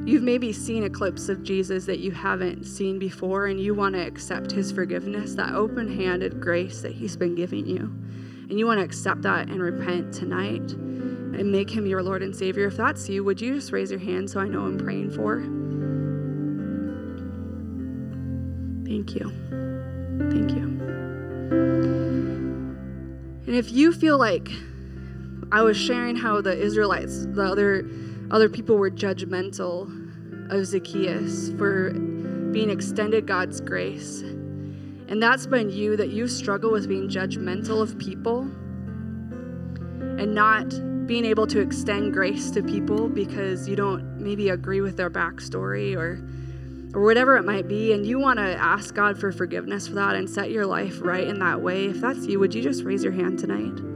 You've 0.07 0.23
maybe 0.23 0.53
seen 0.53 0.85
a 0.85 0.89
glimpse 0.89 1.29
of 1.29 1.43
Jesus 1.43 1.85
that 1.85 1.99
you 1.99 2.11
haven't 2.11 2.65
seen 2.65 2.99
before, 2.99 3.47
and 3.47 3.61
you 3.61 3.75
want 3.75 3.95
to 3.95 4.01
accept 4.01 4.51
his 4.51 4.73
forgiveness, 4.73 5.35
that 5.35 5.55
open 5.55 5.95
handed 5.95 6.41
grace 6.41 6.81
that 6.81 6.93
he's 6.93 7.17
been 7.17 7.35
giving 7.35 7.67
you. 7.67 7.95
And 8.49 8.59
you 8.59 8.67
want 8.67 8.81
to 8.81 8.85
accept 8.85 9.23
that 9.23 9.49
and 9.49 9.63
repent 9.63 10.15
tonight 10.15 10.73
and 10.73 11.53
make 11.53 11.69
him 11.69 11.87
your 11.87 12.03
Lord 12.03 12.23
and 12.23 12.35
Savior. 12.35 12.67
If 12.67 12.79
that's 12.79 13.11
you, 13.11 13.23
would 13.25 13.43
you 13.43 13.55
just 13.55 13.73
raise 13.73 13.91
your 13.91 14.01
hand 14.01 14.31
so 14.31 14.41
I 14.41 14.49
know 14.49 14.63
I'm 14.63 14.79
praying 14.79 15.11
for? 15.11 15.43
Thank 18.89 19.15
you. 19.15 19.31
Thank 20.31 20.53
you. 20.53 20.65
And 23.47 23.55
if 23.55 23.71
you 23.71 23.93
feel 23.93 24.19
like 24.19 24.51
I 25.53 25.63
was 25.63 25.77
sharing 25.77 26.15
how 26.17 26.41
the 26.41 26.57
Israelites, 26.57 27.27
the 27.27 27.43
other 27.43 27.89
other 28.31 28.49
people 28.49 28.77
were 28.77 28.91
judgmental 28.91 29.91
of 30.53 30.65
Zacchaeus 30.65 31.51
for 31.59 31.91
being 32.53 32.71
extended 32.71 33.27
God's 33.27 33.61
grace. 33.61 34.21
And 34.21 35.21
that's 35.21 35.47
been 35.47 35.71
you 35.71 35.97
that 35.97 36.11
you 36.11 36.29
struggle 36.29 36.71
with 36.71 36.89
being 36.89 37.09
judgmental 37.09 37.83
of 37.83 37.99
people 37.99 38.43
and 40.21 40.33
not 40.35 40.69
being 41.09 41.25
able 41.25 41.49
to 41.49 41.59
extend 41.59 42.13
grace 42.13 42.53
to 42.53 42.63
people 42.63 43.09
because 43.09 43.69
you 43.69 43.75
don't 43.75 44.21
maybe 44.21 44.51
agree 44.51 44.81
with 44.81 44.97
their 44.97 45.11
backstory 45.11 45.97
or 45.97 46.25
or 46.93 47.05
whatever 47.05 47.37
it 47.37 47.45
might 47.45 47.69
be 47.69 47.93
and 47.93 48.05
you 48.05 48.19
want 48.19 48.39
to 48.39 48.45
ask 48.45 48.95
God 48.95 49.19
for 49.19 49.31
forgiveness 49.33 49.89
for 49.89 49.95
that 49.95 50.15
and 50.15 50.29
set 50.31 50.51
your 50.51 50.67
life 50.67 51.01
right 51.01 51.27
in 51.27 51.41
that 51.41 51.61
way. 51.61 51.87
If 51.87 52.01
that's 52.01 52.27
you, 52.27 52.39
would 52.39 52.55
you 52.55 52.63
just 52.63 52.85
raise 52.85 53.03
your 53.03 53.13
hand 53.13 53.39
tonight? 53.41 53.90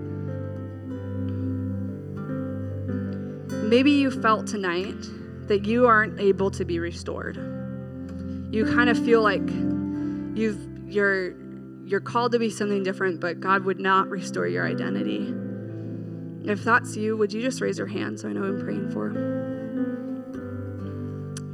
Maybe 3.68 3.92
you 3.92 4.11
felt 4.11 4.46
tonight 4.46 4.96
that 5.48 5.64
you 5.64 5.87
aren't 5.87 6.20
able 6.20 6.50
to 6.53 6.64
be 6.64 6.79
restored. 6.79 7.37
You 8.50 8.64
kind 8.66 8.90
of 8.90 9.03
feel 9.05 9.22
like 9.22 9.46
you've 10.37 10.61
you're 10.87 11.35
you're 11.85 12.00
called 12.00 12.33
to 12.33 12.38
be 12.38 12.50
something 12.50 12.83
different, 12.83 13.20
but 13.20 13.40
God 13.40 13.64
would 13.64 13.81
not 13.81 14.09
restore 14.09 14.46
your 14.46 14.66
identity. 14.66 15.35
If 16.44 16.62
that's 16.62 16.96
you, 16.96 17.16
would 17.16 17.33
you 17.33 17.42
just 17.42 17.61
raise 17.61 17.79
your 17.79 17.87
hand 17.87 18.20
so 18.20 18.29
I 18.29 18.33
know 18.33 18.44
I'm 18.44 18.61
praying 18.62 18.90
for? 18.90 19.11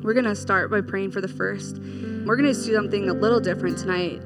We're 0.02 0.14
going 0.14 0.24
to 0.24 0.36
start 0.36 0.70
by 0.70 0.80
praying 0.80 1.10
for 1.10 1.20
the 1.20 1.28
first. 1.28 1.78
We're 1.78 2.36
going 2.36 2.52
to 2.52 2.54
do 2.54 2.74
something 2.74 3.08
a 3.08 3.12
little 3.12 3.40
different 3.40 3.78
tonight 3.78 4.22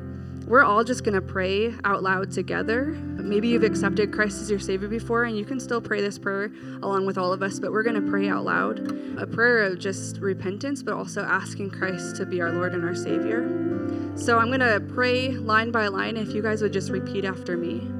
we're 0.46 0.62
all 0.62 0.84
just 0.84 1.04
going 1.04 1.14
to 1.14 1.22
pray 1.22 1.72
out 1.84 2.02
loud 2.02 2.30
together. 2.30 2.94
Maybe 3.24 3.48
you've 3.48 3.64
accepted 3.64 4.12
Christ 4.12 4.42
as 4.42 4.50
your 4.50 4.58
Savior 4.58 4.86
before, 4.86 5.24
and 5.24 5.36
you 5.36 5.46
can 5.46 5.58
still 5.58 5.80
pray 5.80 6.02
this 6.02 6.18
prayer 6.18 6.52
along 6.82 7.06
with 7.06 7.16
all 7.16 7.32
of 7.32 7.42
us, 7.42 7.58
but 7.58 7.72
we're 7.72 7.82
going 7.82 8.00
to 8.00 8.10
pray 8.10 8.28
out 8.28 8.44
loud 8.44 8.78
a 9.18 9.26
prayer 9.26 9.64
of 9.64 9.78
just 9.78 10.18
repentance, 10.18 10.82
but 10.82 10.92
also 10.92 11.22
asking 11.22 11.70
Christ 11.70 12.16
to 12.16 12.26
be 12.26 12.42
our 12.42 12.52
Lord 12.52 12.74
and 12.74 12.84
our 12.84 12.94
Savior. 12.94 14.12
So 14.14 14.38
I'm 14.38 14.48
going 14.48 14.60
to 14.60 14.78
pray 14.92 15.30
line 15.30 15.70
by 15.70 15.88
line. 15.88 16.18
If 16.18 16.34
you 16.34 16.42
guys 16.42 16.60
would 16.60 16.74
just 16.74 16.90
repeat 16.90 17.24
after 17.24 17.56
me 17.56 17.90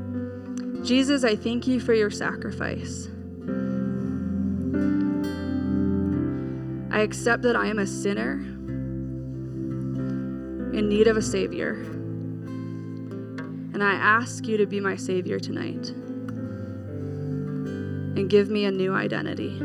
Jesus, 0.85 1.25
I 1.25 1.35
thank 1.37 1.67
you 1.67 1.81
for 1.81 1.95
your 1.95 2.11
sacrifice. 2.11 3.09
I 6.93 7.01
accept 7.01 7.43
that 7.45 7.57
I 7.57 7.69
am 7.69 7.79
a 7.79 7.87
sinner 7.87 8.35
in 10.75 10.89
need 10.91 11.07
of 11.07 11.17
a 11.17 11.23
Savior. 11.23 12.04
And 13.75 13.83
I 13.83 13.93
ask 13.93 14.47
you 14.47 14.57
to 14.57 14.67
be 14.67 14.79
my 14.79 14.95
Savior 14.95 15.41
tonight 15.41 15.91
and 18.17 18.31
give 18.31 18.49
me 18.49 18.67
a 18.67 18.71
new 18.71 18.95
identity. 18.95 19.57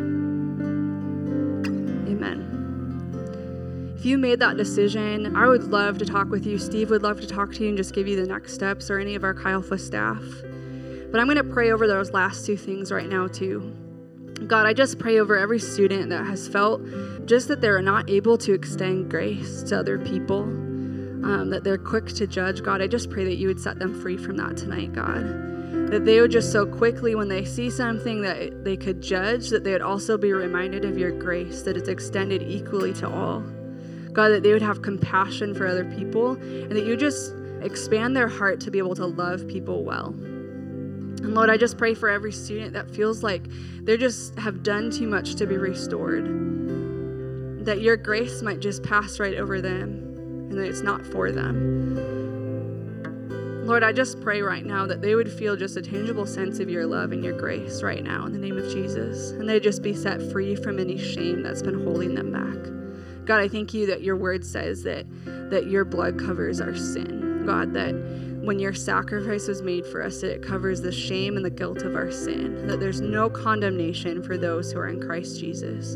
Amen. 2.09 3.93
If 3.95 4.05
you 4.05 4.17
made 4.17 4.39
that 4.39 4.57
decision, 4.57 5.35
I 5.35 5.45
would 5.45 5.65
love 5.65 5.99
to 5.99 6.05
talk 6.05 6.29
with 6.29 6.47
you. 6.47 6.57
Steve 6.57 6.89
would 6.89 7.03
love 7.03 7.21
to 7.21 7.27
talk 7.27 7.53
to 7.53 7.61
you 7.61 7.69
and 7.69 7.77
just 7.77 7.93
give 7.93 8.07
you 8.07 8.15
the 8.15 8.25
next 8.25 8.55
steps 8.55 8.89
or 8.89 8.97
any 8.97 9.13
of 9.13 9.23
our 9.23 9.35
Kyle 9.35 9.61
staff. 9.61 10.23
But 11.11 11.21
I'm 11.21 11.27
going 11.27 11.37
to 11.37 11.43
pray 11.43 11.71
over 11.71 11.87
those 11.87 12.11
last 12.11 12.47
two 12.47 12.57
things 12.57 12.91
right 12.91 13.07
now, 13.07 13.27
too. 13.27 13.75
God, 14.47 14.65
I 14.65 14.73
just 14.73 14.97
pray 14.97 15.19
over 15.19 15.37
every 15.37 15.59
student 15.59 16.09
that 16.09 16.25
has 16.25 16.47
felt 16.47 16.81
just 17.25 17.47
that 17.49 17.61
they're 17.61 17.79
not 17.83 18.09
able 18.09 18.39
to 18.39 18.53
extend 18.53 19.11
grace 19.11 19.61
to 19.63 19.77
other 19.77 19.99
people 19.99 20.47
um, 21.23 21.49
that 21.49 21.63
they're 21.63 21.77
quick 21.77 22.07
to 22.07 22.27
judge. 22.27 22.63
God, 22.63 22.81
I 22.81 22.87
just 22.87 23.09
pray 23.09 23.25
that 23.25 23.35
you 23.35 23.47
would 23.47 23.59
set 23.59 23.79
them 23.79 23.99
free 24.01 24.17
from 24.17 24.37
that 24.37 24.57
tonight, 24.57 24.93
God. 24.93 25.23
That 25.91 26.05
they 26.05 26.21
would 26.21 26.31
just 26.31 26.51
so 26.51 26.65
quickly 26.65 27.15
when 27.15 27.27
they 27.27 27.45
see 27.45 27.69
something 27.69 28.21
that 28.21 28.63
they 28.63 28.77
could 28.77 29.01
judge 29.01 29.49
that 29.49 29.63
they 29.63 29.71
would 29.71 29.81
also 29.81 30.17
be 30.17 30.31
reminded 30.33 30.85
of 30.85 30.97
your 30.97 31.11
grace 31.11 31.63
that 31.63 31.77
it's 31.77 31.89
extended 31.89 32.43
equally 32.43 32.93
to 32.93 33.09
all. 33.09 33.41
God 34.13 34.29
that 34.29 34.43
they 34.43 34.53
would 34.53 34.61
have 34.61 34.81
compassion 34.81 35.53
for 35.53 35.67
other 35.67 35.85
people 35.85 36.31
and 36.33 36.71
that 36.71 36.85
you 36.85 36.95
just 36.95 37.33
expand 37.61 38.15
their 38.15 38.27
heart 38.27 38.59
to 38.61 38.71
be 38.71 38.77
able 38.77 38.95
to 38.95 39.05
love 39.05 39.47
people 39.47 39.83
well. 39.83 40.15
And 41.19 41.35
lord 41.35 41.49
i 41.49 41.57
just 41.57 41.77
pray 41.77 41.93
for 41.93 42.07
every 42.07 42.31
student 42.31 42.71
that 42.73 42.89
feels 42.89 43.23
like 43.23 43.43
they 43.81 43.97
just 43.97 44.39
have 44.39 44.63
done 44.63 44.89
too 44.89 45.05
much 45.05 45.35
to 45.35 45.45
be 45.45 45.57
restored 45.57 46.25
that 47.65 47.81
your 47.81 47.97
grace 47.97 48.41
might 48.41 48.61
just 48.61 48.83
pass 48.83 49.19
right 49.19 49.35
over 49.35 49.59
them 49.59 50.08
and 50.49 50.57
that 50.57 50.67
it's 50.67 50.81
not 50.81 51.05
for 51.05 51.31
them 51.31 52.19
Lord, 53.69 53.83
I 53.83 53.93
just 53.93 54.19
pray 54.21 54.41
right 54.41 54.65
now 54.65 54.87
that 54.87 54.99
they 54.99 55.13
would 55.13 55.31
feel 55.31 55.55
just 55.55 55.77
a 55.77 55.81
tangible 55.83 56.25
sense 56.25 56.59
of 56.59 56.71
your 56.71 56.87
love 56.87 57.11
and 57.11 57.23
your 57.23 57.37
grace 57.37 57.83
right 57.83 58.03
now 58.03 58.25
in 58.25 58.33
the 58.33 58.39
name 58.39 58.57
of 58.57 58.67
Jesus. 58.73 59.29
And 59.29 59.47
they'd 59.47 59.61
just 59.61 59.83
be 59.83 59.93
set 59.93 60.19
free 60.31 60.55
from 60.55 60.79
any 60.79 60.97
shame 60.97 61.43
that's 61.43 61.61
been 61.61 61.83
holding 61.83 62.15
them 62.15 62.31
back. 62.31 63.27
God, 63.27 63.39
I 63.39 63.47
thank 63.47 63.71
you 63.75 63.85
that 63.85 64.01
your 64.01 64.15
word 64.15 64.43
says 64.43 64.81
that, 64.85 65.05
that 65.51 65.67
your 65.67 65.85
blood 65.85 66.17
covers 66.17 66.59
our 66.59 66.75
sin. 66.75 67.45
God, 67.45 67.75
that 67.75 67.93
when 68.41 68.57
your 68.57 68.73
sacrifice 68.73 69.47
was 69.47 69.61
made 69.61 69.85
for 69.85 70.01
us, 70.01 70.21
that 70.21 70.31
it 70.31 70.41
covers 70.41 70.81
the 70.81 70.91
shame 70.91 71.35
and 71.35 71.45
the 71.45 71.51
guilt 71.51 71.83
of 71.83 71.95
our 71.95 72.09
sin, 72.09 72.65
that 72.65 72.79
there's 72.79 73.01
no 73.01 73.29
condemnation 73.29 74.23
for 74.23 74.35
those 74.35 74.71
who 74.71 74.79
are 74.79 74.87
in 74.87 74.99
Christ 74.99 75.39
Jesus. 75.39 75.95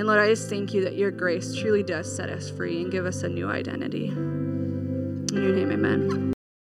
And 0.00 0.06
Lord, 0.06 0.18
I 0.18 0.28
just 0.28 0.48
thank 0.48 0.72
you 0.72 0.82
that 0.84 0.94
your 0.94 1.10
grace 1.10 1.54
truly 1.54 1.82
does 1.82 2.10
set 2.10 2.30
us 2.30 2.48
free 2.48 2.80
and 2.80 2.90
give 2.90 3.04
us 3.04 3.22
a 3.22 3.28
new 3.28 3.50
identity. 3.50 4.06
In 4.06 5.28
your 5.30 5.54
name, 5.54 5.70
amen. 5.70 6.32